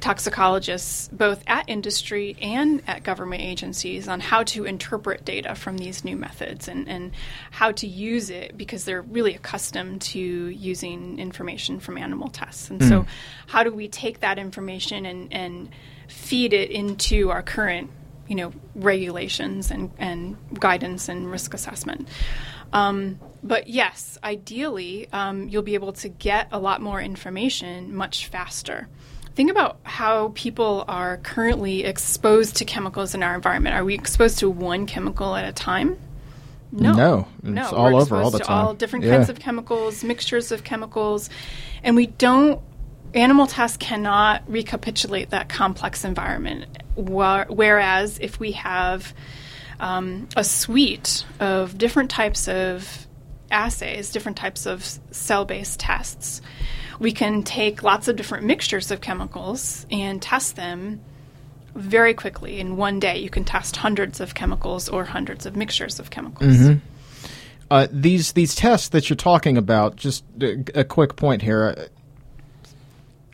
toxicologists, 0.00 1.08
both 1.12 1.42
at 1.46 1.68
industry 1.68 2.36
and 2.40 2.82
at 2.86 3.02
government 3.02 3.42
agencies, 3.42 4.08
on 4.08 4.20
how 4.20 4.42
to 4.44 4.64
interpret 4.64 5.24
data 5.24 5.54
from 5.54 5.78
these 5.78 6.04
new 6.04 6.16
methods 6.16 6.68
and, 6.68 6.88
and 6.88 7.12
how 7.50 7.72
to 7.72 7.86
use 7.86 8.30
it 8.30 8.56
because 8.56 8.84
they're 8.84 9.02
really 9.02 9.34
accustomed 9.34 10.00
to 10.00 10.20
using 10.20 11.18
information 11.18 11.80
from 11.80 11.98
animal 11.98 12.28
tests. 12.28 12.70
And 12.70 12.80
mm. 12.80 12.88
so, 12.88 13.06
how 13.46 13.62
do 13.64 13.72
we 13.72 13.88
take 13.88 14.20
that 14.20 14.38
information 14.38 15.06
and, 15.06 15.32
and 15.32 15.68
feed 16.08 16.52
it 16.52 16.70
into 16.70 17.30
our 17.30 17.42
current 17.42 17.90
you 18.28 18.34
know 18.34 18.52
regulations 18.74 19.70
and, 19.70 19.90
and 19.98 20.36
guidance 20.58 21.08
and 21.08 21.30
risk 21.30 21.54
assessment. 21.54 22.08
Um, 22.72 23.20
but 23.42 23.68
yes, 23.68 24.18
ideally, 24.24 25.08
um, 25.12 25.48
you'll 25.48 25.62
be 25.62 25.74
able 25.74 25.92
to 25.94 26.08
get 26.08 26.48
a 26.50 26.58
lot 26.58 26.80
more 26.80 27.00
information 27.00 27.94
much 27.94 28.26
faster. 28.26 28.88
Think 29.36 29.50
about 29.50 29.78
how 29.82 30.32
people 30.34 30.86
are 30.88 31.18
currently 31.18 31.84
exposed 31.84 32.56
to 32.56 32.64
chemicals 32.64 33.14
in 33.14 33.22
our 33.22 33.34
environment. 33.34 33.76
Are 33.76 33.84
we 33.84 33.92
exposed 33.92 34.38
to 34.38 34.48
one 34.48 34.86
chemical 34.86 35.36
at 35.36 35.46
a 35.46 35.52
time? 35.52 35.98
No, 36.72 36.94
no, 36.94 37.28
it's 37.42 37.46
no. 37.46 37.70
all 37.70 37.92
We're 37.92 38.00
over 38.00 38.16
all 38.16 38.30
the 38.30 38.38
time. 38.38 38.66
All 38.66 38.74
different 38.74 39.04
yeah. 39.04 39.16
kinds 39.16 39.28
of 39.28 39.38
chemicals, 39.38 40.02
mixtures 40.02 40.52
of 40.52 40.64
chemicals, 40.64 41.28
and 41.82 41.96
we 41.96 42.06
don't 42.06 42.62
animal 43.12 43.46
tests 43.46 43.76
cannot 43.76 44.42
recapitulate 44.50 45.30
that 45.30 45.50
complex 45.50 46.04
environment. 46.04 46.64
Whereas 46.96 48.18
if 48.18 48.40
we 48.40 48.52
have 48.52 49.12
um, 49.78 50.28
a 50.34 50.44
suite 50.44 51.26
of 51.40 51.76
different 51.76 52.10
types 52.10 52.48
of 52.48 53.06
assays, 53.50 54.10
different 54.10 54.38
types 54.38 54.64
of 54.64 54.82
cell 55.10 55.44
based 55.44 55.78
tests, 55.78 56.40
we 56.98 57.12
can 57.12 57.42
take 57.42 57.82
lots 57.82 58.08
of 58.08 58.16
different 58.16 58.44
mixtures 58.44 58.90
of 58.90 59.00
chemicals 59.00 59.86
and 59.90 60.20
test 60.20 60.56
them 60.56 61.00
very 61.74 62.14
quickly. 62.14 62.58
In 62.58 62.76
one 62.76 62.98
day, 63.00 63.18
you 63.18 63.30
can 63.30 63.44
test 63.44 63.76
hundreds 63.76 64.20
of 64.20 64.34
chemicals 64.34 64.88
or 64.88 65.04
hundreds 65.04 65.46
of 65.46 65.56
mixtures 65.56 65.98
of 65.98 66.10
chemicals. 66.10 66.56
Mm-hmm. 66.56 66.78
Uh, 67.70 67.86
these 67.90 68.32
these 68.32 68.54
tests 68.54 68.88
that 68.90 69.10
you're 69.10 69.16
talking 69.16 69.58
about, 69.58 69.96
just 69.96 70.24
a, 70.40 70.64
a 70.74 70.84
quick 70.84 71.16
point 71.16 71.42
here. 71.42 71.88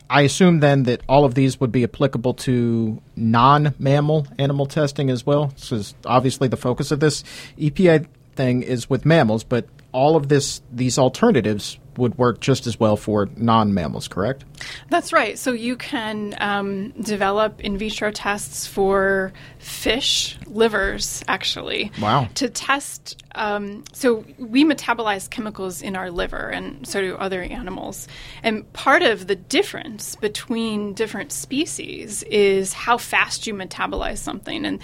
I 0.09 0.23
assume 0.23 0.61
then 0.61 0.83
that 0.83 1.01
all 1.09 1.25
of 1.25 1.35
these 1.35 1.59
would 1.61 1.73
be 1.73 1.85
applicable 1.85 2.35
to 2.35 3.01
non 3.17 3.75
mammal 3.79 4.27
animal 4.39 4.67
testing 4.67 5.11
as 5.11 5.25
well. 5.25 5.55
Is 5.71 5.95
obviously 6.05 6.49
the 6.49 6.57
focus 6.57 6.91
of 6.91 7.01
this 7.01 7.25
EPA 7.59 8.07
thing 8.35 8.63
is 8.63 8.91
with 8.91 9.05
mammals, 9.07 9.45
but 9.45 9.67
all 9.93 10.17
of 10.17 10.29
this 10.29 10.63
these 10.73 10.99
alternatives 10.99 11.79
would 11.97 12.17
work 12.17 12.41
just 12.41 12.67
as 12.67 12.81
well 12.81 12.97
for 12.97 13.29
non 13.37 13.75
mammals, 13.75 14.09
correct? 14.09 14.45
That's 14.89 15.13
right. 15.13 15.39
So 15.39 15.53
you 15.53 15.77
can 15.77 16.35
um, 16.39 16.91
develop 16.93 17.61
in 17.61 17.77
vitro 17.77 18.11
tests 18.11 18.67
for 18.67 19.33
fish 19.59 20.39
livers, 20.47 21.23
actually. 21.29 21.93
Wow. 22.01 22.29
To 22.37 22.49
test. 22.49 23.23
Um, 23.35 23.85
so 23.93 24.25
we 24.39 24.65
metabolize 24.65 25.29
chemicals 25.29 25.83
in 25.83 25.97
our 25.97 26.11
liver, 26.11 26.49
and 26.49 26.87
so 26.87 27.01
do 27.01 27.17
other 27.17 27.43
animals. 27.43 28.09
And 28.43 28.71
part 28.73 29.03
of 29.03 29.27
the 29.27 29.37
difference 29.37 30.17
between 30.17 30.95
different 30.95 31.33
species 31.33 32.23
is 32.25 32.73
how 32.73 32.99
fast 32.99 33.47
you 33.47 33.55
metabolize 33.55 34.19
something. 34.19 34.65
And 34.65 34.81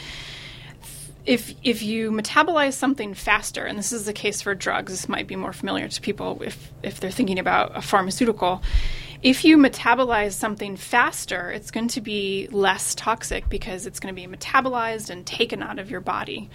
if 1.28 1.54
if 1.62 1.82
you 1.82 2.10
metabolize 2.10 2.72
something 2.72 3.12
faster, 3.12 3.66
and 3.66 3.78
this 3.78 3.92
is 3.92 4.06
the 4.06 4.14
case 4.14 4.40
for 4.40 4.54
drugs, 4.54 4.92
this 4.92 5.08
might 5.10 5.26
be 5.26 5.36
more 5.36 5.52
familiar 5.52 5.86
to 5.86 6.00
people 6.00 6.42
if 6.42 6.72
if 6.82 7.00
they're 7.00 7.10
thinking 7.10 7.38
about 7.38 7.76
a 7.76 7.82
pharmaceutical. 7.82 8.62
If 9.22 9.44
you 9.44 9.58
metabolize 9.58 10.32
something 10.32 10.76
faster, 10.76 11.50
it's 11.50 11.70
going 11.70 11.88
to 11.88 12.00
be 12.00 12.48
less 12.50 12.94
toxic 12.94 13.48
because 13.50 13.84
it's 13.84 14.00
going 14.00 14.14
to 14.14 14.20
be 14.20 14.26
metabolized 14.26 15.10
and 15.10 15.26
taken 15.26 15.62
out 15.62 15.78
of 15.78 15.90
your 15.90 16.00
body. 16.00 16.48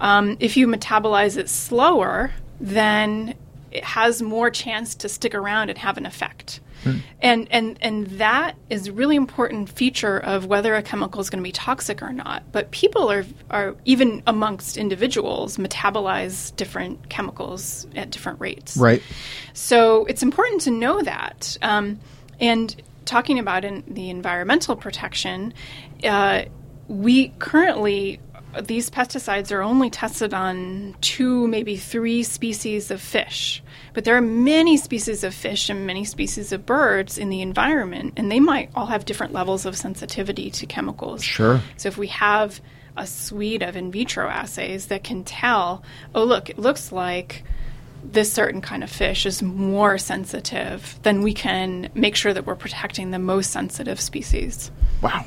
Um, 0.00 0.36
if 0.40 0.56
you 0.56 0.66
metabolize 0.66 1.36
it 1.36 1.48
slower, 1.48 2.32
then 2.58 3.34
it 3.70 3.84
has 3.84 4.22
more 4.22 4.50
chance 4.50 4.96
to 4.96 5.08
stick 5.08 5.36
around 5.36 5.68
and 5.68 5.78
have 5.78 5.98
an 5.98 6.06
effect. 6.06 6.60
Mm. 6.84 7.00
And, 7.20 7.48
and, 7.50 7.78
and 7.80 8.06
that 8.18 8.56
is 8.68 8.88
a 8.88 8.92
really 8.92 9.16
important 9.16 9.68
feature 9.68 10.18
of 10.18 10.46
whether 10.46 10.74
a 10.74 10.82
chemical 10.82 11.20
is 11.20 11.30
going 11.30 11.42
to 11.42 11.46
be 11.46 11.52
toxic 11.52 12.02
or 12.02 12.12
not. 12.12 12.42
But 12.52 12.70
people 12.70 13.10
are, 13.10 13.24
are, 13.50 13.76
even 13.84 14.22
amongst 14.26 14.76
individuals, 14.76 15.56
metabolize 15.56 16.54
different 16.56 17.08
chemicals 17.08 17.86
at 17.94 18.10
different 18.10 18.40
rates. 18.40 18.76
Right. 18.76 19.02
So 19.52 20.04
it's 20.06 20.22
important 20.22 20.62
to 20.62 20.70
know 20.70 21.02
that. 21.02 21.56
Um, 21.62 22.00
and 22.40 22.74
talking 23.04 23.38
about 23.38 23.64
in 23.64 23.84
the 23.86 24.10
environmental 24.10 24.76
protection, 24.76 25.52
uh, 26.04 26.44
we 26.88 27.28
currently 27.38 28.20
these 28.62 28.90
pesticides 28.90 29.52
are 29.52 29.62
only 29.62 29.90
tested 29.90 30.34
on 30.34 30.96
two, 31.00 31.46
maybe 31.48 31.76
three 31.76 32.22
species 32.22 32.90
of 32.90 33.00
fish. 33.00 33.62
But 33.94 34.04
there 34.04 34.16
are 34.16 34.22
many 34.22 34.76
species 34.76 35.24
of 35.24 35.34
fish 35.34 35.68
and 35.68 35.86
many 35.86 36.04
species 36.04 36.52
of 36.52 36.66
birds 36.66 37.18
in 37.18 37.28
the 37.28 37.42
environment, 37.42 38.14
and 38.16 38.30
they 38.30 38.40
might 38.40 38.70
all 38.74 38.86
have 38.86 39.04
different 39.04 39.32
levels 39.32 39.66
of 39.66 39.76
sensitivity 39.76 40.50
to 40.50 40.66
chemicals. 40.66 41.22
Sure. 41.22 41.60
So 41.76 41.88
if 41.88 41.96
we 41.96 42.08
have 42.08 42.60
a 42.96 43.06
suite 43.06 43.62
of 43.62 43.76
in 43.76 43.92
vitro 43.92 44.28
assays 44.28 44.86
that 44.86 45.04
can 45.04 45.24
tell, 45.24 45.82
oh, 46.14 46.24
look, 46.24 46.50
it 46.50 46.58
looks 46.58 46.92
like 46.92 47.44
this 48.02 48.32
certain 48.32 48.60
kind 48.60 48.82
of 48.82 48.90
fish 48.90 49.26
is 49.26 49.42
more 49.42 49.98
sensitive, 49.98 50.98
then 51.02 51.22
we 51.22 51.34
can 51.34 51.90
make 51.94 52.16
sure 52.16 52.32
that 52.32 52.46
we're 52.46 52.56
protecting 52.56 53.10
the 53.10 53.18
most 53.18 53.50
sensitive 53.50 54.00
species. 54.00 54.70
Wow. 55.02 55.24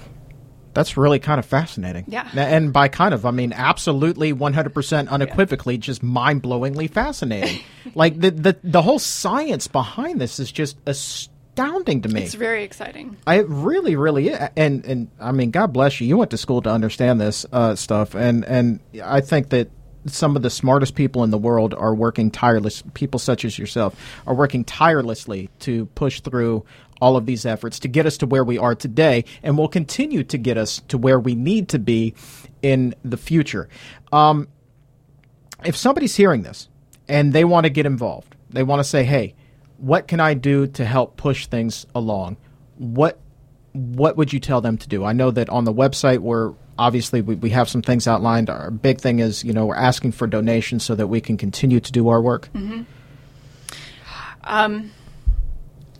That's 0.73 0.97
really 0.97 1.19
kind 1.19 1.39
of 1.39 1.45
fascinating. 1.45 2.05
Yeah. 2.07 2.29
And 2.35 2.73
by 2.73 2.87
kind 2.87 3.13
of, 3.13 3.25
I 3.25 3.31
mean 3.31 3.53
absolutely 3.53 4.33
100% 4.33 5.09
unequivocally 5.09 5.75
yeah. 5.75 5.81
just 5.81 6.03
mind-blowingly 6.03 6.89
fascinating. 6.89 7.61
like 7.95 8.19
the, 8.19 8.31
the 8.31 8.57
the 8.63 8.81
whole 8.81 8.99
science 8.99 9.67
behind 9.67 10.19
this 10.19 10.39
is 10.39 10.51
just 10.51 10.77
astounding 10.85 12.01
to 12.01 12.09
me. 12.09 12.23
It's 12.23 12.33
very 12.33 12.63
exciting. 12.63 13.17
I 13.27 13.39
really 13.39 13.95
really 13.95 14.31
and 14.31 14.85
and 14.85 15.11
I 15.19 15.31
mean 15.31 15.51
God 15.51 15.73
bless 15.73 15.99
you. 16.01 16.07
You 16.07 16.17
went 16.17 16.31
to 16.31 16.37
school 16.37 16.61
to 16.63 16.69
understand 16.69 17.21
this 17.21 17.45
uh, 17.51 17.75
stuff 17.75 18.15
and 18.15 18.45
and 18.45 18.79
I 19.03 19.21
think 19.21 19.49
that 19.49 19.69
some 20.05 20.35
of 20.35 20.41
the 20.41 20.49
smartest 20.49 20.95
people 20.95 21.23
in 21.23 21.29
the 21.29 21.37
world 21.37 21.73
are 21.73 21.95
working 21.95 22.29
tireless 22.29 22.83
people 22.93 23.19
such 23.19 23.45
as 23.45 23.57
yourself 23.57 23.95
are 24.27 24.33
working 24.33 24.63
tirelessly 24.63 25.49
to 25.59 25.85
push 25.87 26.19
through 26.21 26.65
all 27.03 27.17
of 27.17 27.25
these 27.25 27.45
efforts 27.45 27.79
to 27.79 27.89
get 27.89 28.05
us 28.05 28.15
to 28.17 28.25
where 28.25 28.45
we 28.45 28.57
are 28.57 28.73
today 28.73 29.25
and 29.43 29.57
will 29.57 29.67
continue 29.67 30.23
to 30.23 30.37
get 30.37 30.57
us 30.57 30.81
to 30.87 30.97
where 30.97 31.19
we 31.19 31.35
need 31.35 31.67
to 31.67 31.77
be 31.77 32.13
in 32.61 32.95
the 33.03 33.17
future. 33.17 33.67
Um, 34.13 34.47
if 35.65 35.75
somebody's 35.75 36.15
hearing 36.15 36.43
this 36.43 36.69
and 37.09 37.33
they 37.33 37.43
want 37.43 37.65
to 37.65 37.69
get 37.69 37.85
involved, 37.85 38.37
they 38.51 38.63
want 38.63 38.79
to 38.79 38.85
say, 38.85 39.03
hey, 39.03 39.35
what 39.75 40.07
can 40.07 40.21
I 40.21 40.33
do 40.33 40.65
to 40.65 40.85
help 40.85 41.17
push 41.17 41.47
things 41.47 41.85
along? 41.93 42.37
What 42.77 43.19
what 43.73 44.15
would 44.15 44.31
you 44.31 44.39
tell 44.39 44.61
them 44.61 44.77
to 44.77 44.87
do? 44.87 45.03
I 45.03 45.11
know 45.11 45.29
that 45.31 45.49
on 45.49 45.65
the 45.65 45.73
website 45.73 46.19
we're 46.19 46.53
obviously 46.79 47.21
we, 47.21 47.35
we 47.35 47.49
have 47.49 47.67
some 47.67 47.81
things 47.81 48.07
outlined. 48.07 48.49
Our 48.49 48.71
big 48.71 49.01
thing 49.01 49.19
is, 49.19 49.43
you 49.43 49.51
know, 49.51 49.65
we're 49.65 49.75
asking 49.75 50.13
for 50.13 50.25
donations 50.25 50.85
so 50.85 50.95
that 50.95 51.07
we 51.07 51.19
can 51.19 51.35
continue 51.35 51.81
to 51.81 51.91
do 51.91 52.07
our 52.07 52.21
work. 52.21 52.49
Mm-hmm. 52.53 52.83
Um, 54.45 54.91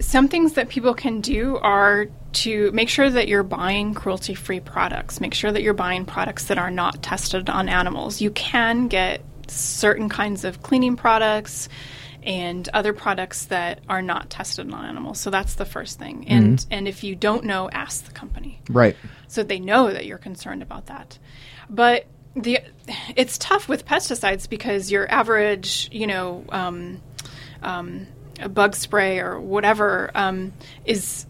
some 0.04 0.28
things 0.28 0.54
that 0.54 0.70
people 0.70 0.94
can 0.94 1.22
do 1.22 1.58
are 1.58 2.08
to 2.34 2.72
make 2.72 2.90
sure 2.90 3.10
that 3.10 3.28
you're 3.28 3.44
buying 3.44 3.94
cruelty 3.94 4.34
free 4.34 4.60
products. 4.60 5.22
Make 5.22 5.34
sure 5.34 5.52
that 5.52 5.62
you're 5.62 5.74
buying 5.74 6.06
products 6.06 6.46
that 6.46 6.58
are 6.58 6.72
not 6.72 7.02
tested 7.02 7.50
on 7.50 7.70
animals. 7.70 8.22
You 8.22 8.32
can 8.32 8.88
get 8.88 9.22
certain 9.48 10.10
kinds 10.10 10.44
of 10.44 10.62
cleaning 10.62 10.96
products 10.96 11.70
and 12.24 12.68
other 12.70 12.94
products 12.94 13.46
that 13.46 13.82
are 13.90 14.02
not 14.02 14.30
tested 14.30 14.72
on 14.72 14.86
animals. 14.86 15.20
So 15.20 15.30
that's 15.30 15.56
the 15.56 15.66
first 15.66 16.00
thing. 16.00 16.28
And 16.28 16.58
mm-hmm. 16.58 16.74
and 16.74 16.88
if 16.88 17.04
you 17.04 17.16
don't 17.16 17.46
know, 17.46 17.70
ask 17.70 18.06
the 18.06 18.14
company. 18.14 18.62
Right. 18.70 18.96
So 19.28 19.44
they 19.44 19.60
know 19.60 19.92
that 19.92 20.06
you're 20.06 20.18
concerned 20.18 20.62
about 20.62 20.88
that. 20.88 21.18
But 21.70 22.06
the 22.36 22.60
it's 23.16 23.38
tough 23.38 23.70
with 23.70 23.86
pesticides 23.86 24.50
because 24.50 24.92
your 24.92 25.10
average, 25.12 25.90
you 25.92 26.08
know, 26.08 26.46
um, 26.50 27.02
um, 27.62 28.08
a 28.40 28.50
bug 28.50 28.76
spray 28.76 29.20
or 29.20 29.40
whatever 29.40 30.12
um, 30.16 30.54
is 30.86 31.26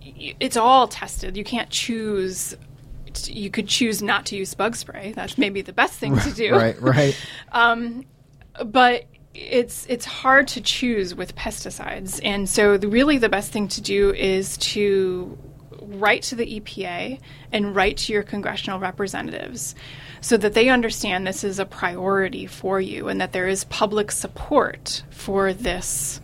it's 0.00 0.56
all 0.56 0.88
tested. 0.88 1.36
You 1.36 1.44
can't 1.44 1.70
choose. 1.70 2.56
You 3.24 3.50
could 3.50 3.68
choose 3.68 4.02
not 4.02 4.26
to 4.26 4.36
use 4.36 4.54
bug 4.54 4.76
spray. 4.76 5.12
That's 5.12 5.38
maybe 5.38 5.62
the 5.62 5.72
best 5.72 5.94
thing 5.94 6.16
to 6.18 6.30
do. 6.34 6.52
right, 6.52 6.80
right. 6.80 7.16
um, 7.52 8.04
but 8.64 9.04
it's 9.34 9.86
it's 9.88 10.04
hard 10.04 10.48
to 10.48 10.60
choose 10.60 11.14
with 11.14 11.34
pesticides, 11.36 12.20
and 12.24 12.48
so 12.48 12.76
the, 12.76 12.88
really 12.88 13.18
the 13.18 13.28
best 13.28 13.52
thing 13.52 13.68
to 13.68 13.80
do 13.80 14.12
is 14.12 14.56
to 14.58 15.38
write 15.80 16.22
to 16.22 16.34
the 16.34 16.60
EPA 16.60 17.18
and 17.52 17.74
write 17.74 17.96
to 17.96 18.12
your 18.12 18.22
congressional 18.22 18.78
representatives 18.78 19.74
so 20.20 20.36
that 20.36 20.52
they 20.52 20.68
understand 20.68 21.26
this 21.26 21.44
is 21.44 21.58
a 21.58 21.64
priority 21.64 22.46
for 22.46 22.80
you 22.80 23.08
and 23.08 23.20
that 23.20 23.32
there 23.32 23.48
is 23.48 23.64
public 23.64 24.10
support 24.10 25.02
for 25.10 25.54
this 25.54 26.20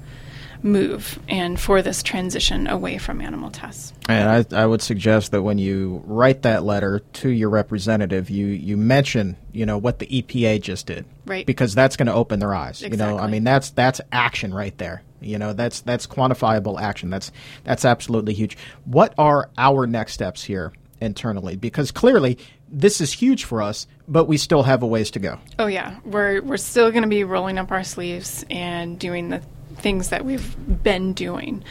move 0.64 1.18
and 1.28 1.60
for 1.60 1.82
this 1.82 2.02
transition 2.02 2.66
away 2.66 2.96
from 2.96 3.20
animal 3.20 3.50
tests. 3.50 3.92
And 4.08 4.46
I, 4.54 4.62
I 4.62 4.66
would 4.66 4.80
suggest 4.80 5.30
that 5.32 5.42
when 5.42 5.58
you 5.58 6.02
write 6.06 6.42
that 6.42 6.64
letter 6.64 7.00
to 7.00 7.28
your 7.28 7.50
representative, 7.50 8.30
you, 8.30 8.46
you 8.46 8.76
mention, 8.76 9.36
you 9.52 9.66
know, 9.66 9.76
what 9.76 9.98
the 9.98 10.06
EPA 10.06 10.62
just 10.62 10.86
did. 10.86 11.04
Right. 11.26 11.46
Because 11.46 11.74
that's 11.74 11.96
going 11.96 12.06
to 12.06 12.14
open 12.14 12.40
their 12.40 12.54
eyes. 12.54 12.82
Exactly. 12.82 12.96
You 12.96 13.18
know, 13.18 13.18
I 13.22 13.28
mean, 13.28 13.44
that's, 13.44 13.70
that's 13.70 14.00
action 14.10 14.54
right 14.54 14.76
there. 14.78 15.02
You 15.20 15.38
know, 15.38 15.52
that's, 15.52 15.82
that's 15.82 16.06
quantifiable 16.06 16.80
action. 16.80 17.10
That's, 17.10 17.30
that's 17.64 17.84
absolutely 17.84 18.32
huge. 18.32 18.56
What 18.86 19.14
are 19.18 19.50
our 19.58 19.86
next 19.86 20.14
steps 20.14 20.42
here 20.44 20.72
internally? 21.00 21.56
Because 21.56 21.90
clearly 21.90 22.38
this 22.68 23.00
is 23.00 23.12
huge 23.12 23.44
for 23.44 23.60
us, 23.62 23.86
but 24.08 24.24
we 24.24 24.38
still 24.38 24.62
have 24.62 24.82
a 24.82 24.86
ways 24.86 25.10
to 25.12 25.18
go. 25.18 25.38
Oh 25.58 25.66
yeah, 25.66 25.98
we're 26.04 26.42
we're 26.42 26.56
still 26.56 26.90
going 26.90 27.04
to 27.04 27.08
be 27.08 27.22
rolling 27.22 27.58
up 27.58 27.70
our 27.70 27.84
sleeves 27.84 28.44
and 28.50 28.98
doing 28.98 29.28
the 29.28 29.42
things 29.76 30.08
that 30.08 30.24
we've 30.24 30.56
been 30.82 31.12
doing. 31.12 31.64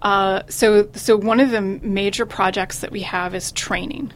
Uh, 0.00 0.42
so 0.48 0.88
so 0.94 1.16
one 1.16 1.40
of 1.40 1.50
the 1.50 1.60
major 1.60 2.26
projects 2.26 2.80
that 2.80 2.90
we 2.90 3.02
have 3.02 3.34
is 3.34 3.52
training. 3.52 4.12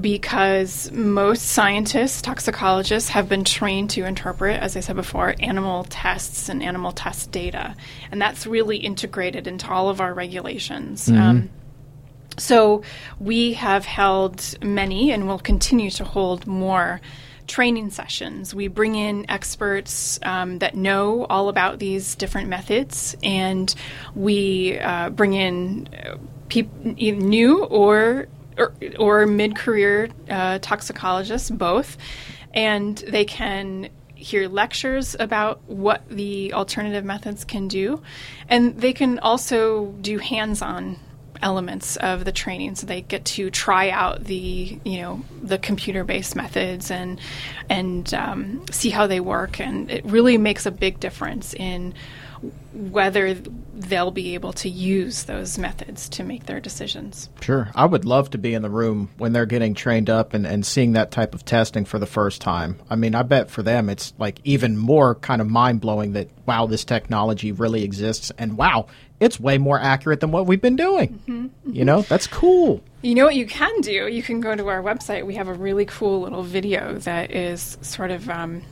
Because 0.00 0.90
most 0.90 1.42
scientists, 1.42 2.20
toxicologists, 2.20 3.10
have 3.10 3.28
been 3.28 3.44
trained 3.44 3.90
to 3.90 4.04
interpret, 4.04 4.60
as 4.60 4.76
I 4.76 4.80
said 4.80 4.96
before, 4.96 5.36
animal 5.38 5.84
tests 5.84 6.48
and 6.48 6.60
animal 6.60 6.90
test 6.90 7.30
data. 7.30 7.76
And 8.10 8.20
that's 8.20 8.48
really 8.48 8.78
integrated 8.78 9.46
into 9.46 9.70
all 9.70 9.88
of 9.88 10.00
our 10.00 10.12
regulations. 10.12 11.06
Mm-hmm. 11.06 11.22
Um, 11.22 11.50
so 12.36 12.82
we 13.20 13.52
have 13.52 13.84
held 13.84 14.58
many 14.60 15.12
and 15.12 15.28
will 15.28 15.38
continue 15.38 15.90
to 15.90 16.04
hold 16.04 16.48
more 16.48 17.00
training 17.46 17.90
sessions. 17.90 18.54
We 18.54 18.68
bring 18.68 18.94
in 18.94 19.28
experts 19.30 20.18
um, 20.22 20.58
that 20.58 20.74
know 20.74 21.26
all 21.26 21.48
about 21.48 21.78
these 21.78 22.14
different 22.14 22.48
methods, 22.48 23.16
and 23.22 23.74
we 24.14 24.78
uh, 24.78 25.10
bring 25.10 25.32
in 25.32 25.88
uh, 25.88 26.16
new 26.98 27.64
or 27.64 28.28
or, 28.58 28.72
or 28.98 29.26
mid-career 29.26 30.08
uh, 30.30 30.58
toxicologists, 30.60 31.50
both, 31.50 31.98
and 32.54 32.96
they 32.98 33.26
can 33.26 33.90
hear 34.14 34.48
lectures 34.48 35.14
about 35.20 35.62
what 35.68 36.08
the 36.08 36.54
alternative 36.54 37.04
methods 37.04 37.44
can 37.44 37.68
do, 37.68 38.00
and 38.48 38.80
they 38.80 38.94
can 38.94 39.18
also 39.18 39.92
do 40.00 40.18
hands-on 40.18 40.98
elements 41.42 41.96
of 41.96 42.24
the 42.24 42.32
training 42.32 42.74
so 42.74 42.86
they 42.86 43.02
get 43.02 43.24
to 43.24 43.50
try 43.50 43.90
out 43.90 44.24
the 44.24 44.78
you 44.84 45.00
know 45.00 45.22
the 45.42 45.58
computer 45.58 46.04
based 46.04 46.36
methods 46.36 46.90
and 46.90 47.20
and 47.68 48.12
um, 48.14 48.64
see 48.70 48.90
how 48.90 49.06
they 49.06 49.20
work 49.20 49.60
and 49.60 49.90
it 49.90 50.04
really 50.04 50.38
makes 50.38 50.66
a 50.66 50.70
big 50.70 51.00
difference 51.00 51.54
in 51.54 51.94
whether 52.76 53.34
they'll 53.34 54.10
be 54.10 54.34
able 54.34 54.52
to 54.52 54.68
use 54.68 55.24
those 55.24 55.58
methods 55.58 56.08
to 56.10 56.24
make 56.24 56.46
their 56.46 56.60
decisions. 56.60 57.28
Sure. 57.40 57.70
I 57.74 57.86
would 57.86 58.04
love 58.04 58.30
to 58.30 58.38
be 58.38 58.54
in 58.54 58.62
the 58.62 58.70
room 58.70 59.08
when 59.16 59.32
they're 59.32 59.46
getting 59.46 59.74
trained 59.74 60.10
up 60.10 60.34
and, 60.34 60.46
and 60.46 60.64
seeing 60.64 60.92
that 60.92 61.10
type 61.10 61.34
of 61.34 61.44
testing 61.44 61.84
for 61.84 61.98
the 61.98 62.06
first 62.06 62.40
time. 62.40 62.78
I 62.90 62.96
mean, 62.96 63.14
I 63.14 63.22
bet 63.22 63.50
for 63.50 63.62
them 63.62 63.88
it's 63.88 64.12
like 64.18 64.40
even 64.44 64.76
more 64.76 65.14
kind 65.14 65.40
of 65.40 65.48
mind 65.48 65.80
blowing 65.80 66.12
that, 66.12 66.28
wow, 66.46 66.66
this 66.66 66.84
technology 66.84 67.52
really 67.52 67.82
exists 67.82 68.30
and 68.36 68.56
wow, 68.58 68.86
it's 69.20 69.40
way 69.40 69.56
more 69.56 69.80
accurate 69.80 70.20
than 70.20 70.30
what 70.30 70.46
we've 70.46 70.60
been 70.60 70.76
doing. 70.76 71.08
Mm-hmm, 71.08 71.44
mm-hmm. 71.44 71.72
You 71.72 71.84
know, 71.84 72.02
that's 72.02 72.26
cool. 72.26 72.82
You 73.02 73.14
know 73.14 73.24
what 73.24 73.36
you 73.36 73.46
can 73.46 73.80
do? 73.80 74.08
You 74.08 74.22
can 74.22 74.40
go 74.40 74.54
to 74.54 74.68
our 74.68 74.82
website. 74.82 75.24
We 75.24 75.36
have 75.36 75.48
a 75.48 75.54
really 75.54 75.86
cool 75.86 76.22
little 76.22 76.42
video 76.42 76.98
that 77.00 77.30
is 77.30 77.78
sort 77.80 78.10
of 78.10 78.28
um, 78.28 78.62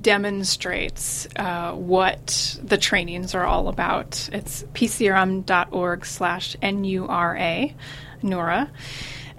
demonstrates 0.00 1.28
uh, 1.36 1.72
what 1.72 2.58
the 2.62 2.76
trainings 2.76 3.34
are 3.34 3.44
all 3.44 3.68
about. 3.68 4.28
It's 4.32 4.62
pcrm.org 4.74 6.04
slash 6.04 6.56
N-U-R-A, 6.60 7.74
NURA. 8.22 8.70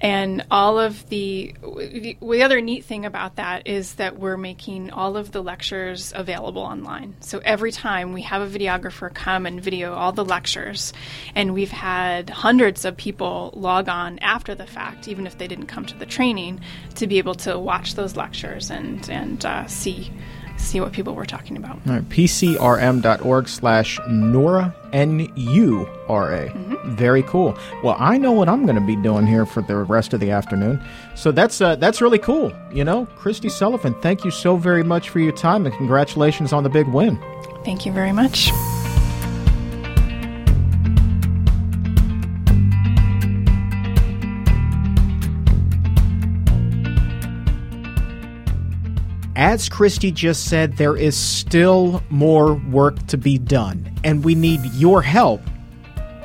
And 0.02 0.46
all 0.50 0.80
of 0.80 1.08
the, 1.10 1.54
the 1.62 2.44
other 2.44 2.60
neat 2.60 2.86
thing 2.86 3.06
about 3.06 3.36
that 3.36 3.68
is 3.68 3.96
that 3.96 4.18
we're 4.18 4.38
making 4.38 4.90
all 4.90 5.16
of 5.16 5.32
the 5.32 5.44
lectures 5.44 6.12
available 6.16 6.64
online. 6.64 7.16
So 7.20 7.40
every 7.46 7.72
time 7.72 8.12
we 8.12 8.24
have 8.24 8.42
a 8.42 8.60
videographer 8.60 9.14
come 9.14 9.46
and 9.46 9.62
video 9.62 9.94
all 9.94 10.12
the 10.12 10.26
lectures, 10.26 10.92
and 11.36 11.54
we've 11.54 11.72
had 11.72 12.32
hundreds 12.32 12.84
of 12.84 12.98
people 12.98 13.54
log 13.56 13.90
on 13.90 14.18
after 14.20 14.56
the 14.56 14.66
fact, 14.66 15.08
even 15.08 15.28
if 15.28 15.38
they 15.38 15.48
didn't 15.48 15.68
come 15.68 15.86
to 15.86 15.98
the 15.98 16.08
training, 16.08 16.62
to 16.96 17.06
be 17.06 17.20
able 17.20 17.36
to 17.36 17.60
watch 17.60 17.94
those 17.94 18.16
lectures 18.16 18.72
and 18.72 19.08
and 19.10 19.46
uh, 19.46 19.68
see 19.68 20.12
see 20.62 20.80
what 20.80 20.92
people 20.92 21.16
were 21.16 21.26
talking 21.26 21.58
about. 21.58 21.78
All 21.88 21.94
right, 21.94 22.10
pcrm.org 22.10 23.48
slash 23.48 24.00
Nora, 24.08 24.76
N-U-R-A. 24.94 26.50
Mm-hmm. 26.50 26.96
Very 26.96 27.24
cool. 27.24 27.58
Well, 27.84 27.96
I 28.00 28.18
know 28.18 28.32
what 28.32 28.50
I'm 28.50 28.66
going 28.66 28.80
to 28.80 28.86
be 28.86 28.96
doing 28.96 29.28
here 29.28 29.46
for 29.46 29.62
the 29.62 29.78
rest 29.78 30.14
of 30.14 30.20
the 30.20 30.32
afternoon. 30.32 30.82
So 31.16 31.32
that's 31.32 31.62
uh, 31.62 31.76
that's 31.76 32.02
really 32.02 32.20
cool. 32.20 32.52
You 32.72 32.84
know, 32.84 33.08
Kristie 33.18 33.52
Sullivan, 33.52 33.94
thank 34.02 34.24
you 34.24 34.32
so 34.32 34.56
very 34.58 34.84
much 34.84 35.10
for 35.10 35.20
your 35.20 35.34
time 35.34 35.66
and 35.66 35.76
congratulations 35.76 36.54
on 36.54 36.64
the 36.64 36.70
big 36.70 36.88
win. 36.88 37.20
Thank 37.64 37.86
you 37.86 37.92
very 37.92 38.12
much. 38.12 38.52
As 49.42 49.70
Kristie 49.70 50.14
just 50.14 50.46
said, 50.46 50.78
there 50.78 50.96
is 50.96 51.18
still 51.18 52.04
more 52.12 52.54
work 52.54 53.08
to 53.08 53.18
be 53.18 53.40
done, 53.40 53.92
and 54.04 54.24
we 54.24 54.36
need 54.36 54.64
your 54.76 55.02
help 55.02 55.42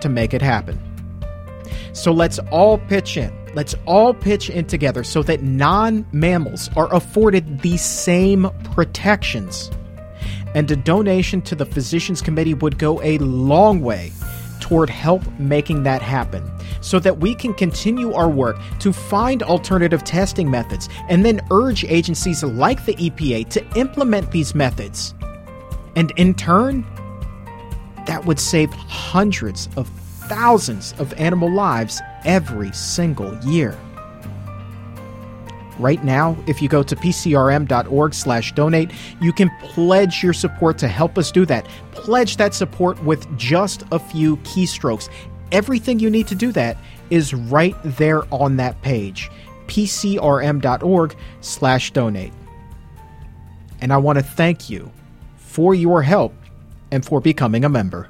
to 0.03 0.11
make 0.11 0.35
it 0.35 0.43
happen. 0.43 0.79
So 1.95 2.13
let's 2.13 2.39
all 2.51 2.77
pitch 2.77 3.17
in. 3.17 3.33
Let's 3.55 3.75
all 3.87 4.13
pitch 4.13 4.51
in 4.51 4.67
together 4.67 5.03
so 5.03 5.23
that 5.23 5.43
non 5.43 6.07
mammals 6.13 6.69
are 6.77 6.95
afforded 6.95 7.63
the 7.63 7.79
same 7.79 8.51
protections. 8.75 9.71
And 10.55 10.71
a 10.71 10.77
donation 10.77 11.41
to 11.41 11.55
the 11.55 11.65
Physicians 11.65 12.21
Committee 12.21 12.53
would 12.53 12.77
go 12.77 13.01
a 13.01 13.17
long 13.17 13.81
way 13.81 14.13
toward 14.67 14.91
help 14.91 15.23
making 15.39 15.85
that 15.85 16.03
happen 16.03 16.43
so 16.81 16.99
that 16.99 17.19
we 17.19 17.37
can 17.37 17.55
continue 17.55 18.13
our 18.15 18.29
work 18.29 18.57
to 18.81 18.93
find 18.93 19.45
alternative 19.45 20.03
testing 20.03 20.51
methods 20.51 20.89
and 21.09 21.25
then 21.25 21.41
urge 21.53 21.85
agencies 21.85 22.43
like 22.43 22.85
the 22.85 22.95
EPA 22.97 23.49
to 23.49 23.65
implement 23.79 24.29
these 24.33 24.57
methods. 24.57 25.15
And 25.95 26.11
in 26.17 26.35
turn, 26.35 26.85
that 28.07 28.25
would 28.25 28.41
save 28.41 28.73
hundreds 28.73 29.69
of 29.77 29.89
thousands 30.29 30.95
of 30.99 31.13
animal 31.15 31.53
lives 31.53 32.03
every 32.25 32.73
single 32.73 33.39
year. 33.45 33.79
Right 35.79 36.03
now, 36.03 36.37
if 36.47 36.63
you 36.63 36.69
go 36.69 36.83
to 36.83 36.97
pcrm.org/donate, 36.97 38.91
you 39.21 39.33
can 39.33 39.51
pledge 39.61 40.23
your 40.23 40.33
support 40.33 40.79
to 40.79 40.89
help 40.89 41.19
us 41.19 41.31
do 41.31 41.45
that. 41.47 41.67
Pledge 41.93 42.39
that 42.39 42.55
support 42.55 43.03
with 43.05 43.37
just 43.37 43.85
a 43.93 43.99
few 43.99 44.39
keystrokes. 44.39 45.11
Everything 45.53 45.99
you 45.99 46.09
need 46.11 46.27
to 46.29 46.35
do 46.35 46.51
that 46.53 46.79
is 47.11 47.35
right 47.35 47.77
there 47.85 48.23
on 48.35 48.57
that 48.57 48.81
page, 48.83 49.31
pcrm.org/donate. 49.67 52.33
And 53.81 53.93
I 53.93 53.97
want 53.99 54.19
to 54.19 54.25
thank 54.25 54.71
you 54.71 54.91
for 55.37 55.75
your 55.75 56.03
help 56.03 56.33
and 56.91 57.05
for 57.05 57.21
becoming 57.21 57.65
a 57.65 57.69
member. 57.69 58.09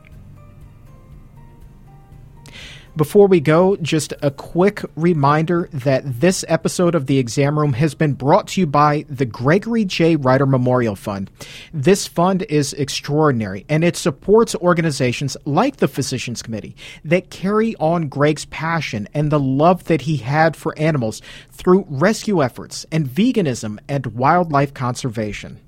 Before 2.97 3.27
we 3.27 3.41
go, 3.41 3.77
just 3.77 4.15
a 4.23 4.31
quick 4.31 4.83
reminder 4.97 5.69
that 5.71 6.21
this 6.21 6.47
episode 6.49 6.95
of 6.95 7.05
the 7.05 7.19
exam 7.19 7.59
room 7.59 7.75
has 7.75 7.95
been 7.95 8.15
brought 8.15 8.49
to 8.49 8.63
you 8.63 8.67
by 8.67 9.05
the 9.11 9.27
Gregory 9.27 9.85
J. 9.85 10.17
Reiter 10.17 10.47
Memorial 10.47 10.97
Fund. 10.97 11.31
This 11.75 12.07
fund 12.07 12.45
is 12.45 12.73
extraordinary 12.73 13.67
and 13.69 13.85
it 13.85 13.99
supports 13.99 14.55
organizations 14.55 15.37
like 15.45 15.77
the 15.77 15.89
Physicians 15.89 16.41
Committee 16.41 16.75
that 17.05 17.29
carry 17.29 17.77
on 17.77 18.09
Greg's 18.09 18.47
passion 18.47 19.11
and 19.13 19.31
the 19.31 19.41
love 19.41 19.85
that 19.85 20.01
he 20.01 20.17
had 20.17 20.57
for 20.57 20.79
animals 20.79 21.21
through 21.53 21.85
rescue 21.91 22.43
efforts 22.43 22.87
and 22.91 23.07
veganism 23.07 23.79
and 23.89 24.07
wildlife 24.07 24.73
conservation. 24.73 25.61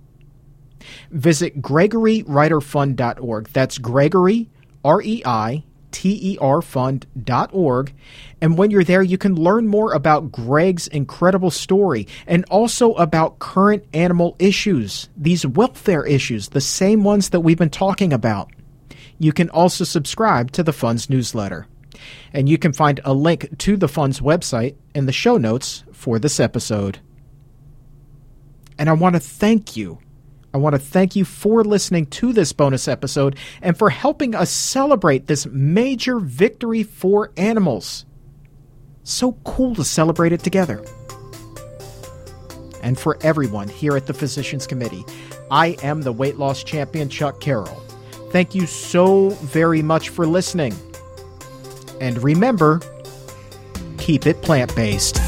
Visit 1.11 1.61
gregoryreiterfund.org. 1.61 3.49
That's 3.49 3.77
Gregory, 3.77 4.49
R 4.83 5.02
E 5.02 5.23
I 5.27 5.65
terfund.org. 5.91 7.95
And 8.41 8.59
when 8.59 8.71
you're 8.71 8.85
there, 8.85 9.03
you 9.03 9.19
can 9.19 9.35
learn 9.35 9.67
more 9.67 9.93
about 9.93 10.31
Greg's 10.31 10.87
incredible 10.89 11.51
story 11.51 12.07
and 12.27 12.45
also 12.51 12.95
about 12.95 13.39
current 13.39 13.85
animal 13.93 14.37
issues, 14.39 15.09
these 15.17 15.47
welfare 15.47 16.07
issues, 16.07 16.51
the 16.51 16.61
same 16.61 17.05
ones 17.05 17.31
that 17.31 17.41
we've 17.41 17.59
been 17.59 17.71
talking 17.71 18.13
about. 18.13 18.51
You 19.19 19.33
can 19.33 19.51
also 19.51 19.85
subscribe 19.85 20.53
to 20.53 20.63
the 20.63 20.73
Fund's 20.73 21.11
newsletter. 21.11 21.67
And 22.33 22.49
you 22.49 22.59
can 22.59 22.73
find 22.73 23.01
a 23.05 23.13
link 23.13 23.59
to 23.59 23.77
the 23.77 23.89
Fund's 23.89 24.21
website 24.21 24.77
in 24.95 25.07
the 25.07 25.13
show 25.13 25.37
notes 25.37 25.85
for 25.93 26.19
this 26.19 26.39
episode. 26.39 27.01
And 28.79 28.89
I 28.89 28.93
want 28.93 29.17
to 29.17 29.21
thank 29.21 29.77
you 29.77 29.99
I 30.59 30.61
want 30.61 30.75
to 30.75 30.81
thank 30.81 31.15
you 31.15 31.25
for 31.25 31.63
listening 31.63 32.06
to 32.06 32.33
this 32.33 32.52
bonus 32.52 32.88
episode 32.88 33.37
and 33.63 33.79
for 33.79 33.90
helping 33.90 34.35
us 34.35 34.50
celebrate 34.50 35.29
this 35.29 35.46
major 35.46 36.19
victory 36.19 36.83
for 36.83 37.31
animals. 37.37 38.04
So 39.04 39.35
cool 39.44 39.77
to 39.77 39.85
celebrate 39.85 40.33
it 40.33 40.40
together. 40.40 40.85
And 42.83 42.98
for 42.98 43.19
everyone 43.21 43.69
here 43.69 43.96
at 43.96 44.09
the 44.09 44.15
Physicians 44.15 44.67
Committee, 44.67 45.04
I 45.48 45.77
am 45.85 46.02
the 46.02 46.13
weight 46.13 46.38
loss 46.38 46.65
champion, 46.65 47.09
Chuck 47.09 47.40
Carroll. 47.40 47.81
Thank 48.33 48.56
you 48.56 48.67
so 48.67 49.31
very 49.31 49.81
much 49.81 50.09
for 50.09 50.27
listening. 50.27 50.75
And 52.00 52.21
remember, 52.21 52.81
keep 53.98 54.27
it 54.27 54.42
plant 54.42 54.75
based. 54.75 55.21